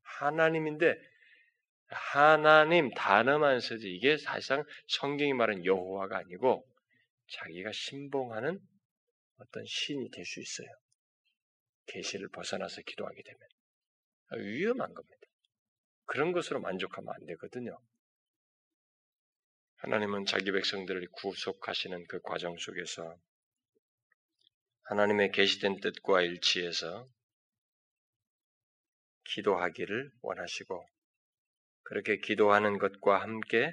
하나님인데 0.03 0.99
하나님 1.91 2.91
단어만 2.95 3.61
쓰지 3.61 3.91
이게 3.91 4.17
사실상 4.17 4.65
성경이 4.87 5.33
말하는 5.35 5.65
여호와가 5.65 6.19
아니고 6.19 6.67
자기가 7.29 7.73
신봉하는 7.73 8.61
어떤 9.39 9.65
신이 9.67 10.11
될 10.11 10.25
수 10.25 10.41
있어요. 10.41 10.69
계시를 11.87 12.29
벗어나서 12.29 12.83
기도하게 12.83 13.23
되면 13.23 13.41
위험한 14.47 14.95
겁니다. 14.95 15.27
그런 16.07 16.33
것으로 16.33 16.61
만족하면 16.61 17.13
안 17.13 17.27
되거든요. 17.27 17.79
하나님은 19.77 20.27
자기 20.27 20.53
백성들을 20.53 21.09
구속하시는 21.13 22.07
그 22.07 22.21
과정 22.21 22.57
속에서 22.57 23.17
하나님의 24.85 25.33
계시된 25.33 25.81
뜻과 25.81 26.23
일치해서 26.23 27.09
기도하기를 29.25 30.13
원하시고 30.23 30.87
그렇게 31.83 32.19
기도하는 32.19 32.79
것과 32.79 33.21
함께 33.21 33.73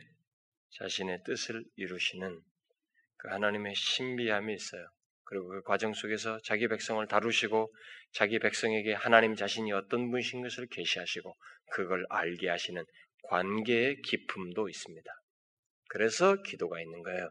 자신의 0.80 1.24
뜻을 1.26 1.64
이루시는 1.76 2.40
그 3.18 3.28
하나님의 3.30 3.76
신비함이 3.76 4.54
있어요. 4.54 4.88
그리고 5.26 5.48
그 5.50 5.62
과정 5.64 5.94
속에서 5.94 6.40
자기 6.44 6.68
백성을 6.68 7.06
다루시고 7.08 7.74
자기 8.14 8.40
백성에게 8.40 8.94
하나님 8.94 9.36
자신이 9.36 9.72
어떤 9.74 10.10
분이신 10.12 10.42
것을 10.42 10.68
계시하시고 10.68 11.36
그걸 11.74 12.06
알게 12.10 12.50
하시는 12.50 12.84
관계의 13.24 14.02
깊음도 14.04 14.70
있습니다. 14.70 15.12
그래서 15.90 16.42
기도가 16.44 16.80
있는 16.82 17.04
거예요. 17.04 17.30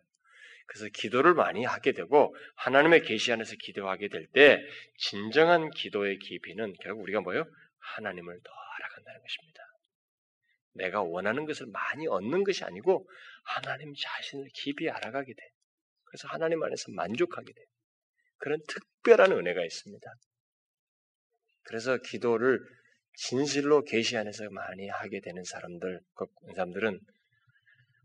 그래서 0.67 0.89
기도를 0.93 1.35
많이 1.35 1.65
하게 1.65 1.93
되고 1.93 2.35
하나님의 2.57 3.03
계시 3.03 3.33
안에서 3.33 3.55
기도하게 3.61 4.09
될 4.09 4.27
때 4.33 4.61
진정한 4.99 5.71
기도의 5.71 6.19
깊이는 6.19 6.75
결국 6.83 7.03
우리가 7.03 7.21
뭐요? 7.21 7.45
하나님을 7.95 8.41
더 8.43 8.51
알아간다는 8.79 9.21
것입니다. 9.21 9.56
내가 10.77 11.03
원하는 11.03 11.47
것을 11.47 11.67
많이 11.67 12.07
얻는 12.07 12.45
것이 12.45 12.65
아니고 12.65 13.09
하나님 13.45 13.95
자신을 13.95 14.49
깊이 14.55 14.89
알아가게 14.91 15.33
돼. 15.33 15.43
그래서 16.05 16.29
하나님 16.29 16.63
안에서 16.63 16.93
만족하게 16.93 17.53
돼. 17.53 17.61
그런 18.39 18.61
특별한 18.69 19.33
은혜가 19.33 19.65
있습니다. 19.65 20.15
그래서 21.63 21.97
기도를 21.99 22.61
진실로 23.15 23.83
계시 23.83 24.17
안에서 24.17 24.49
많이 24.51 24.89
하게 24.89 25.21
되는 25.21 25.43
사람들, 25.43 26.01
그 26.15 26.27
사람들은 26.55 27.01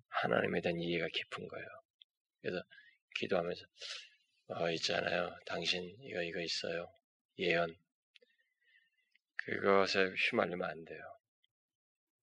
하나님에 0.09 0.61
대한 0.61 0.79
이해가 0.79 1.07
깊은 1.13 1.47
거예요. 1.47 1.67
그래서 2.41 2.63
기도하면서 3.15 3.61
어, 4.47 4.69
있잖아요. 4.71 5.33
당신 5.45 5.95
이거 6.01 6.21
이거 6.21 6.39
있어요. 6.41 6.91
예언. 7.39 7.75
그것에 9.37 10.13
휘말리면 10.29 10.69
안 10.69 10.85
돼요. 10.85 11.01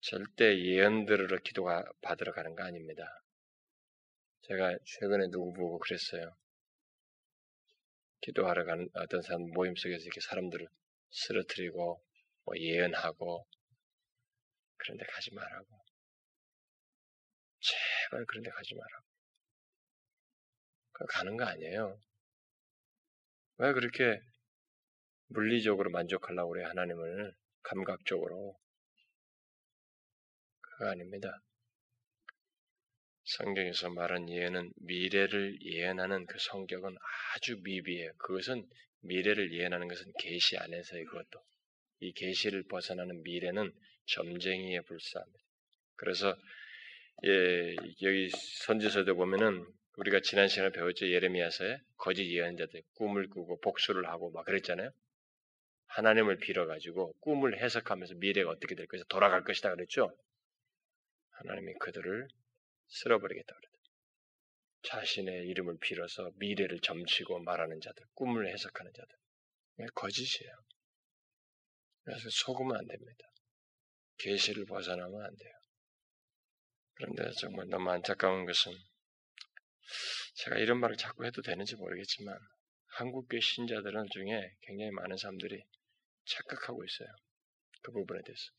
절대 0.09 0.57
예언 0.63 1.05
들으러 1.05 1.37
기도가 1.39 1.83
받으러 2.01 2.31
가는 2.31 2.55
거 2.55 2.63
아닙니다. 2.63 3.03
제가 4.43 4.77
최근에 4.85 5.27
누구 5.31 5.51
보고 5.51 5.79
그랬어요. 5.79 6.33
기도하러 8.21 8.63
가는 8.63 8.87
어떤 8.93 9.21
사람 9.21 9.41
모임 9.51 9.75
속에서 9.75 10.01
이렇게 10.01 10.21
사람들을 10.21 10.65
쓰러뜨리고 11.09 12.01
뭐 12.45 12.57
예언하고 12.57 13.45
그런데 14.77 15.05
가지 15.07 15.33
말라고. 15.33 15.67
제발 17.59 18.25
그런데 18.27 18.49
가지 18.51 18.75
말라고. 18.75 19.05
가는 21.09 21.35
거 21.35 21.43
아니에요. 21.43 21.99
왜 23.57 23.73
그렇게 23.73 24.21
물리적으로 25.27 25.89
만족하려고 25.89 26.51
그래 26.51 26.63
하나님을 26.63 27.35
감각적으로 27.63 28.57
그거 30.77 30.91
아닙니다. 30.91 31.41
성경에서 33.23 33.89
말한 33.89 34.29
예언은 34.29 34.71
미래를 34.75 35.59
예언하는 35.63 36.27
그 36.27 36.37
성격은 36.39 36.95
아주 37.33 37.59
미비해요. 37.63 38.11
그것은 38.19 38.63
미래를 39.01 39.53
예언하는 39.53 39.87
것은 39.87 40.13
계시 40.19 40.55
안에서의 40.55 41.05
그것도 41.05 41.43
이 42.01 42.13
계시를 42.13 42.67
벗어나는 42.67 43.23
미래는 43.23 43.73
점쟁이에 44.05 44.81
불과합니다. 44.81 45.39
그래서 45.95 46.37
예, 47.25 47.75
여기 48.03 48.29
선지서도 48.67 49.15
보면은 49.15 49.65
우리가 49.97 50.19
지난 50.21 50.47
시간에 50.47 50.69
배웠죠 50.69 51.09
예레미야서에 51.09 51.79
거짓 51.97 52.31
예언자들 52.31 52.83
꿈을 52.93 53.29
꾸고 53.29 53.59
복수를 53.61 54.07
하고 54.07 54.29
막 54.29 54.45
그랬잖아요. 54.45 54.91
하나님을 55.87 56.37
빌어 56.37 56.67
가지고 56.67 57.13
꿈을 57.19 57.59
해석하면서 57.59 58.15
미래가 58.17 58.51
어떻게 58.51 58.75
될 58.75 58.85
것이다 58.85 59.07
돌아갈 59.09 59.43
것이다 59.43 59.73
그랬죠. 59.73 60.15
하나님이 61.39 61.73
그들을 61.80 62.28
쓸어버리겠다 62.88 63.54
그랬다. 63.54 63.78
자신의 64.84 65.47
이름을 65.47 65.78
빌어서 65.80 66.32
미래를 66.36 66.80
점치고 66.80 67.39
말하는 67.39 67.80
자들, 67.82 68.04
꿈을 68.13 68.52
해석하는 68.52 68.91
자들. 68.93 69.89
거짓이에요. 69.93 70.52
그래서 72.04 72.30
속으면 72.30 72.78
안 72.78 72.88
됩니다. 72.88 73.28
계시를 74.17 74.65
벗어나면 74.65 75.21
안 75.23 75.36
돼요. 75.36 75.54
그런데 76.93 77.30
정말 77.39 77.67
너무 77.67 77.89
안타까운 77.91 78.45
것은 78.45 78.71
제가 80.36 80.58
이런 80.58 80.80
말을 80.80 80.97
자꾸 80.97 81.26
해도 81.26 81.41
되는지 81.41 81.76
모르겠지만 81.76 82.38
한국교 82.97 83.39
신자들은 83.39 84.08
중에 84.12 84.56
굉장히 84.62 84.91
많은 84.91 85.17
사람들이 85.17 85.63
착각하고 86.26 86.84
있어요. 86.84 87.08
그 87.84 87.91
부분에 87.91 88.21
대해서. 88.26 88.52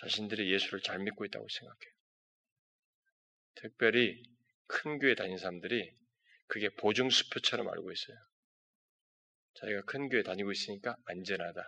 자신들이 0.00 0.52
예수를 0.52 0.80
잘 0.80 0.98
믿고 0.98 1.24
있다고 1.24 1.46
생각해요. 1.48 1.94
특별히 3.54 4.22
큰 4.66 4.98
교회 4.98 5.14
다니는 5.14 5.38
사람들이 5.38 5.94
그게 6.46 6.68
보증수표처럼 6.70 7.68
알고 7.68 7.92
있어요. 7.92 8.16
자기가 9.54 9.82
큰 9.82 10.08
교회 10.08 10.22
다니고 10.22 10.50
있으니까 10.52 10.96
안전하다. 11.06 11.62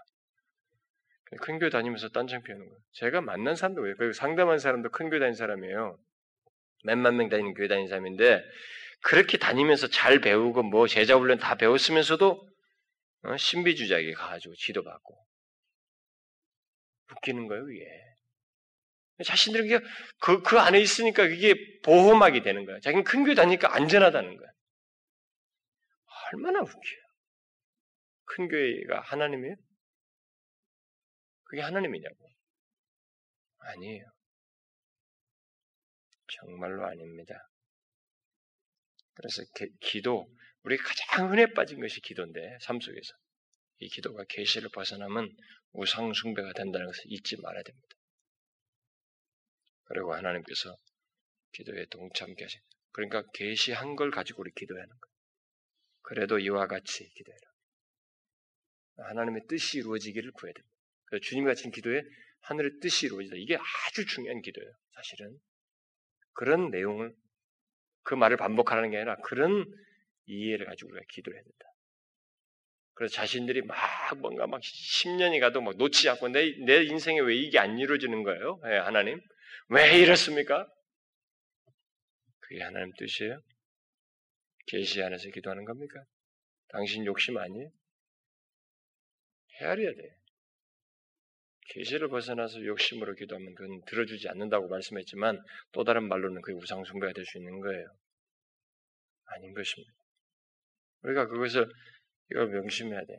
큰 1.40 1.58
교회 1.58 1.70
다니면서 1.70 2.08
딴청 2.10 2.42
피우는 2.42 2.64
거예요. 2.66 2.80
제가 2.92 3.20
만난 3.20 3.56
사람도 3.56 3.82
왜요? 3.82 3.96
그 3.96 4.12
상담한 4.12 4.58
사람도 4.58 4.90
큰 4.90 5.08
교회 5.08 5.18
다니는 5.18 5.34
사람이에요. 5.34 5.98
몇만 6.84 7.16
명 7.16 7.28
다니는 7.28 7.54
교회 7.54 7.68
다니는 7.68 7.88
사람인데 7.88 8.42
그렇게 9.02 9.38
다니면서 9.38 9.88
잘 9.88 10.20
배우고 10.20 10.62
뭐 10.64 10.86
제자 10.86 11.16
훈련 11.16 11.38
다 11.38 11.56
배웠으면서도 11.56 12.48
어? 13.22 13.36
신비주의자에게 13.36 14.12
가가지고 14.12 14.54
지도받고 14.54 15.26
웃기는 17.12 17.46
거예요, 17.48 17.70
이게. 17.70 18.05
자신들이 19.24 19.78
그, 20.20 20.42
그 20.42 20.58
안에 20.58 20.78
있으니까 20.78 21.26
그게 21.26 21.54
보호막이 21.82 22.42
되는 22.42 22.64
거야. 22.66 22.78
자기는 22.80 23.04
큰 23.04 23.24
교회 23.24 23.34
다니니까 23.34 23.74
안전하다는 23.74 24.36
거야. 24.36 24.48
얼마나 26.32 26.60
웃겨요. 26.60 27.06
큰 28.24 28.48
교회가 28.48 29.00
하나님이에요? 29.00 29.54
그게 31.44 31.62
하나님이냐고. 31.62 32.28
아니에요. 33.58 34.04
정말로 36.28 36.84
아닙니다. 36.86 37.34
그래서 39.14 39.42
기도, 39.80 40.28
우리 40.62 40.76
가장 40.76 41.30
흔해 41.32 41.52
빠진 41.54 41.80
것이 41.80 42.00
기도인데, 42.00 42.58
삶 42.60 42.80
속에서. 42.80 43.14
이 43.78 43.88
기도가 43.88 44.24
계시를 44.28 44.68
벗어나면 44.74 45.30
우상 45.72 46.12
숭배가 46.12 46.52
된다는 46.54 46.86
것을 46.86 47.04
잊지 47.06 47.36
말아야 47.40 47.62
됩니다. 47.62 47.95
그리고 49.86 50.14
하나님께서 50.14 50.76
기도에 51.52 51.86
동참케 51.86 52.44
하신 52.44 52.60
그러니까 52.92 53.22
계시한 53.32 53.96
걸 53.96 54.10
가지고 54.10 54.42
우리 54.42 54.50
기도하는 54.52 54.88
거예요. 54.88 55.16
그래도 56.02 56.38
이와 56.38 56.66
같이 56.66 57.08
기도해라. 57.14 57.40
하나님의 59.08 59.42
뜻이 59.48 59.78
이루어지기를 59.78 60.32
구해야 60.32 60.52
됩니다. 60.54 60.76
주님이 61.22 61.46
가진 61.46 61.70
기도에 61.70 62.02
하늘의 62.40 62.78
뜻이 62.80 63.06
이루어지다. 63.06 63.36
이게 63.36 63.56
아주 63.56 64.06
중요한 64.06 64.40
기도예요. 64.40 64.70
사실은 64.94 65.38
그런 66.32 66.70
내용을 66.70 67.14
그 68.02 68.14
말을 68.14 68.36
반복하는 68.36 68.90
게 68.90 68.96
아니라 68.98 69.16
그런 69.16 69.66
이해를 70.26 70.66
가지고 70.66 70.90
우리가 70.90 71.04
기도해야 71.08 71.42
된다. 71.42 71.66
그래서 72.94 73.14
자신들이 73.14 73.62
막 73.62 73.76
뭔가 74.18 74.46
막 74.46 74.60
10년이 74.62 75.40
가도 75.40 75.60
막 75.60 75.76
놓지 75.76 76.08
않고 76.08 76.28
내, 76.28 76.56
내 76.64 76.82
인생에 76.84 77.20
왜 77.20 77.34
이게 77.36 77.58
안 77.58 77.78
이루어지는 77.78 78.22
거예요? 78.22 78.58
네, 78.64 78.78
하나님. 78.78 79.20
왜 79.68 79.98
이렇습니까? 79.98 80.66
그게 82.40 82.62
하나님 82.62 82.92
뜻이에요? 82.98 83.40
계시 84.66 85.02
안에서 85.02 85.28
기도하는 85.30 85.64
겁니까? 85.64 86.02
당신 86.68 87.04
욕심 87.06 87.36
아니에요? 87.36 87.68
헤아려야 89.60 89.92
돼. 89.92 90.16
계시를 91.68 92.08
벗어나서 92.08 92.64
욕심으로 92.64 93.14
기도하면 93.14 93.54
그건 93.54 93.80
들어주지 93.86 94.28
않는다고 94.28 94.68
말씀했지만 94.68 95.42
또 95.72 95.82
다른 95.84 96.06
말로는 96.08 96.40
그게 96.42 96.56
우상숭배가 96.56 97.12
될 97.12 97.24
수 97.24 97.38
있는 97.38 97.60
거예요. 97.60 97.86
아닌 99.26 99.52
것입니다. 99.52 99.92
우리가 101.02 101.26
그것을 101.26 101.68
이걸 102.30 102.48
명심해야 102.48 103.00
돼. 103.00 103.14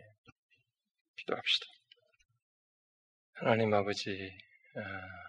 기도합시다. 1.17 1.65
하나님 3.33 3.73
아버지, 3.73 4.31
아, 4.75 5.26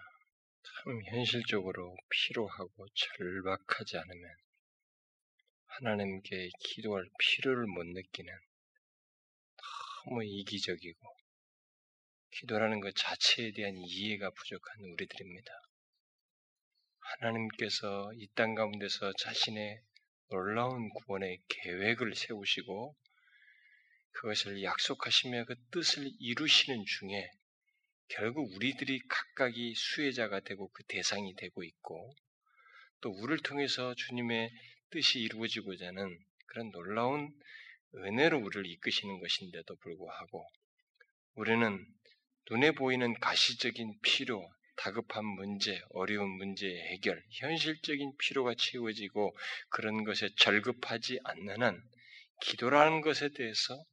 참 0.83 1.03
현실적으로 1.07 1.93
피로하고 2.09 2.87
절박하지 2.93 3.97
않으면 3.97 4.35
하나님께 5.65 6.49
기도할 6.63 7.05
필요를 7.19 7.65
못 7.67 7.85
느끼는 7.85 8.33
너무 10.05 10.23
이기적이고 10.23 10.99
기도라는 12.31 12.79
것 12.79 12.95
자체에 12.95 13.51
대한 13.51 13.75
이해가 13.75 14.29
부족한 14.29 14.79
우리들입니다. 14.93 15.51
하나님께서 16.99 18.13
이 18.13 18.27
땅 18.35 18.55
가운데서 18.55 19.11
자신의 19.19 19.81
놀라운 20.29 20.87
구원의 20.89 21.41
계획을 21.49 22.15
세우시고 22.15 22.95
그것을 24.11 24.63
약속하시며 24.63 25.43
그 25.43 25.55
뜻을 25.71 26.09
이루시는 26.19 26.85
중에 26.85 27.31
결국 28.09 28.51
우리들이 28.55 28.99
각각이 29.07 29.73
수혜자가 29.75 30.39
되고 30.41 30.69
그 30.71 30.83
대상이 30.83 31.35
되고 31.35 31.63
있고 31.63 32.15
또 33.01 33.11
우리를 33.11 33.43
통해서 33.43 33.93
주님의 33.95 34.51
뜻이 34.89 35.19
이루어지고자 35.19 35.87
하는 35.87 36.17
그런 36.47 36.71
놀라운 36.71 37.31
은혜로 37.95 38.39
우리를 38.39 38.65
이끄시는 38.65 39.19
것인데도 39.19 39.75
불구하고 39.77 40.45
우리는 41.35 41.85
눈에 42.49 42.71
보이는 42.71 43.13
가시적인 43.19 43.99
필요, 44.01 44.43
다급한 44.75 45.23
문제, 45.23 45.79
어려운 45.91 46.29
문제의 46.29 46.79
해결, 46.93 47.23
현실적인 47.39 48.17
필요가 48.17 48.55
채워지고 48.55 49.37
그런 49.69 50.03
것에 50.03 50.29
절급하지 50.37 51.19
않는 51.23 51.61
한 51.61 51.81
기도라는 52.41 53.01
것에 53.01 53.29
대해서 53.29 53.83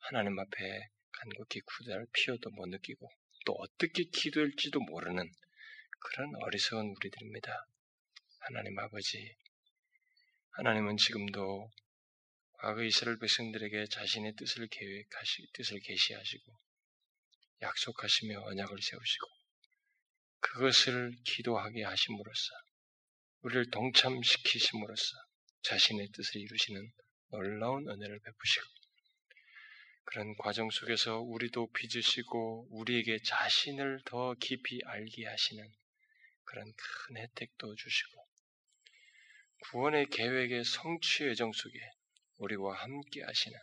하나님 0.00 0.38
앞에 0.38 0.88
간곡히 1.12 1.60
구달 1.60 2.06
필요도 2.12 2.50
못 2.50 2.66
느끼고 2.66 3.08
또 3.48 3.54
어떻게 3.60 4.04
기도할지도 4.04 4.78
모르는 4.78 5.32
그런 6.00 6.34
어리석은 6.42 6.94
우리들입니다. 6.96 7.66
하나님 8.40 8.78
아버지, 8.78 9.34
하나님은 10.50 10.98
지금도 10.98 11.70
과거 12.58 12.82
이스라엘 12.82 13.18
백성들에게 13.18 13.86
자신의 13.86 14.34
뜻을 14.36 14.66
계획하시, 14.66 15.46
뜻을 15.54 15.80
계시하시고 15.80 16.58
약속하시며 17.62 18.38
언약을 18.38 18.82
세우시고 18.82 19.26
그것을 20.40 21.16
기도하게 21.24 21.84
하심으로써 21.84 22.52
우리를 23.40 23.70
동참시키심으로써 23.70 25.16
자신의 25.62 26.08
뜻을 26.08 26.42
이루시는 26.42 26.92
놀라운 27.30 27.88
은혜를 27.88 28.18
베푸시고 28.18 28.77
그런 30.10 30.34
과정 30.38 30.70
속에서 30.70 31.20
우리도 31.20 31.70
빚으시고 31.70 32.68
우리에게 32.70 33.18
자신을 33.22 34.00
더 34.06 34.32
깊이 34.40 34.80
알게 34.86 35.26
하시는 35.26 35.70
그런 36.44 36.64
큰 36.64 37.18
혜택도 37.18 37.74
주시고 37.74 38.26
구원의 39.64 40.06
계획의 40.06 40.64
성취 40.64 41.24
예정 41.24 41.52
속에 41.52 41.78
우리와 42.38 42.74
함께 42.74 43.22
하시는 43.22 43.58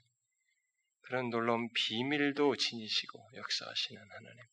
그런 1.02 1.32
놀라운 1.32 1.68
비밀도 1.74 2.58
지니시고 2.58 3.32
역사하시는 3.34 4.00
하나님. 4.00 4.44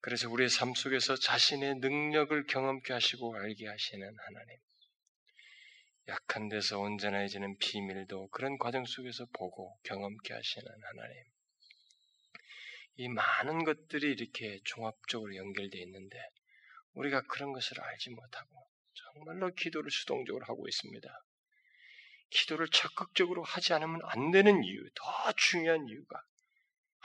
그래서 0.00 0.28
우리의 0.28 0.50
삶 0.50 0.74
속에서 0.74 1.14
자신의 1.14 1.76
능력을 1.76 2.46
경험케 2.46 2.92
하시고 2.92 3.36
알게 3.36 3.68
하시는 3.68 4.04
하나님. 4.26 4.58
약한 6.08 6.48
데서 6.48 6.78
온전해지는 6.78 7.58
비밀도 7.58 8.28
그런 8.28 8.58
과정 8.58 8.84
속에서 8.84 9.26
보고 9.32 9.78
경험케 9.82 10.32
하시는 10.32 10.66
하나님. 10.66 11.24
이 12.96 13.08
많은 13.08 13.64
것들이 13.64 14.12
이렇게 14.12 14.60
종합적으로 14.64 15.34
연결되어 15.34 15.82
있는데 15.82 16.18
우리가 16.94 17.22
그런 17.22 17.52
것을 17.52 17.80
알지 17.80 18.10
못하고 18.10 18.70
정말로 18.94 19.52
기도를 19.54 19.90
수동적으로 19.90 20.44
하고 20.46 20.66
있습니다. 20.66 21.08
기도를 22.30 22.68
적극적으로 22.68 23.42
하지 23.42 23.72
않으면 23.74 24.00
안 24.04 24.30
되는 24.30 24.62
이유, 24.64 24.82
더 24.94 25.32
중요한 25.36 25.86
이유가 25.88 26.22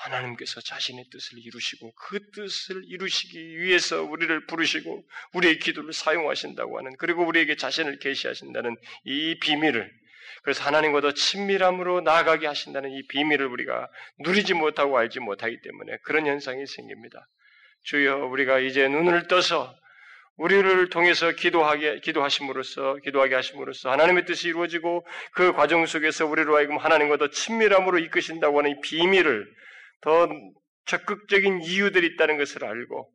하나님께서 0.02 0.62
자신의 0.62 1.06
뜻을 1.12 1.38
이루시고 1.40 1.94
그 1.94 2.32
뜻을 2.32 2.84
이루시기 2.88 3.60
위해서 3.60 4.04
우리를 4.04 4.46
부르시고 4.46 5.04
우리의 5.34 5.60
기도를 5.60 5.94
사용하신다고 5.94 6.78
하는 6.78 6.96
그리고 6.98 7.26
우리에게 7.26 7.56
자신을 7.56 8.00
계시하신다는 8.00 8.76
이 9.06 9.40
비밀을 9.40 9.92
그래서 10.44 10.64
하나님과 10.64 11.02
더 11.02 11.12
친밀함으로 11.12 12.02
나아가게 12.02 12.48
하신다는 12.48 12.92
이 12.92 13.06
비밀을 13.08 13.46
우리가 13.46 13.88
누리지 14.20 14.56
못하고 14.56 14.98
알지 14.98 15.20
못하기 15.20 15.62
때문에 15.62 15.98
그런 16.04 16.26
현상이 16.26 16.66
생깁니다. 16.66 17.28
주여 17.84 18.26
우리가 18.26 18.60
이제 18.60 18.88
눈을 18.88 19.28
떠서 19.28 19.76
우리를 20.38 20.90
통해서 20.90 21.32
기도하게 21.32 22.00
기도하심으로써 22.00 22.96
기도하게 23.04 23.36
하심으로써 23.36 23.92
하나님의 23.92 24.26
뜻이 24.26 24.48
이루어지고 24.48 25.06
그 25.34 25.54
과정 25.54 25.86
속에서 25.86 26.26
우리로 26.26 26.56
하여금 26.56 26.78
하나님과 26.78 27.18
더 27.18 27.30
친밀함으로 27.30 28.00
이끄신다고 28.00 28.58
하는 28.58 28.72
이 28.72 28.82
비밀을 28.82 29.46
더 30.02 30.28
적극적인 30.86 31.62
이유들이 31.62 32.08
있다는 32.08 32.38
것을 32.38 32.66
알고 32.66 33.12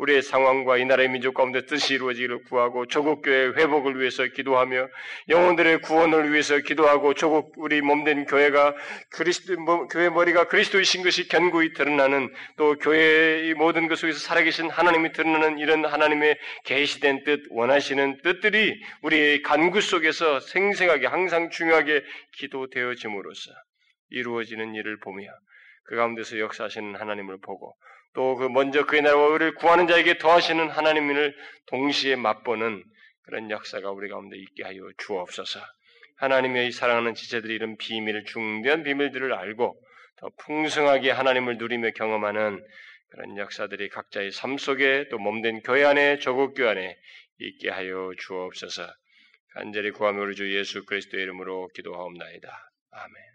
우리의 0.00 0.22
상황과 0.22 0.78
이 0.78 0.86
나라의 0.86 1.10
민족 1.10 1.34
가운데 1.34 1.66
뜻이 1.66 1.94
이루어지기를 1.94 2.44
구하고 2.44 2.86
조국 2.86 3.20
교회의 3.22 3.54
회복을 3.56 4.00
위해서 4.00 4.24
기도하며 4.24 4.88
영혼들의 5.28 5.82
구원을 5.82 6.32
위해서 6.32 6.58
기도하고 6.58 7.12
조국 7.12 7.52
우리 7.58 7.82
몸된 7.82 8.24
교회가 8.24 8.74
그리스도 9.10 9.56
교회 9.88 10.08
머리가 10.08 10.48
그리스도이신 10.48 11.02
것이 11.02 11.28
견고히 11.28 11.74
드러나는 11.74 12.32
또 12.56 12.76
교회의 12.76 13.52
모든 13.54 13.88
것 13.88 13.98
속에서 13.98 14.18
살아계신 14.18 14.70
하나님이 14.70 15.12
드러나는 15.12 15.58
이런 15.58 15.84
하나님의 15.84 16.38
계시된 16.64 17.24
뜻 17.24 17.42
원하시는 17.50 18.22
뜻들이 18.22 18.80
우리의 19.02 19.42
간구 19.42 19.82
속에서 19.82 20.40
생생하게 20.40 21.08
항상 21.08 21.50
중요하게 21.50 22.02
기도되어짐으로써 22.38 23.50
이루어지는 24.08 24.74
일을 24.74 24.98
보며 25.00 25.28
그 25.90 25.96
가운데서 25.96 26.38
역사하시는 26.38 26.94
하나님을 26.94 27.38
보고 27.40 27.74
또 28.14 28.36
그 28.36 28.48
먼저 28.48 28.86
그의 28.86 29.02
나라와 29.02 29.32
의를 29.32 29.54
구하는 29.56 29.88
자에게 29.88 30.18
더하시는 30.18 30.70
하나님을 30.70 31.36
동시에 31.66 32.14
맛보는 32.14 32.84
그런 33.24 33.50
역사가 33.50 33.90
우리 33.90 34.08
가운데 34.08 34.36
있게 34.36 34.62
하여 34.62 34.80
주옵소서. 34.98 35.60
하나님의 36.16 36.70
사랑하는 36.70 37.14
지체들이 37.14 37.54
이런 37.54 37.76
비밀, 37.76 38.24
중대한 38.24 38.84
비밀들을 38.84 39.32
알고 39.32 39.80
더 40.18 40.30
풍성하게 40.38 41.10
하나님을 41.10 41.58
누리며 41.58 41.90
경험하는 41.90 42.64
그런 43.10 43.36
역사들이 43.36 43.88
각자의 43.88 44.30
삶 44.30 44.58
속에 44.58 45.08
또 45.10 45.18
몸된 45.18 45.62
교회 45.62 45.84
안에 45.84 46.18
조국교 46.18 46.68
안에 46.68 46.96
있게 47.38 47.70
하여 47.70 48.12
주옵소서. 48.16 48.86
간절히 49.54 49.90
구하며 49.90 50.22
우리 50.22 50.36
주 50.36 50.56
예수 50.56 50.84
그리스도의 50.84 51.24
이름으로 51.24 51.68
기도하옵나이다. 51.74 52.48
아멘. 52.92 53.29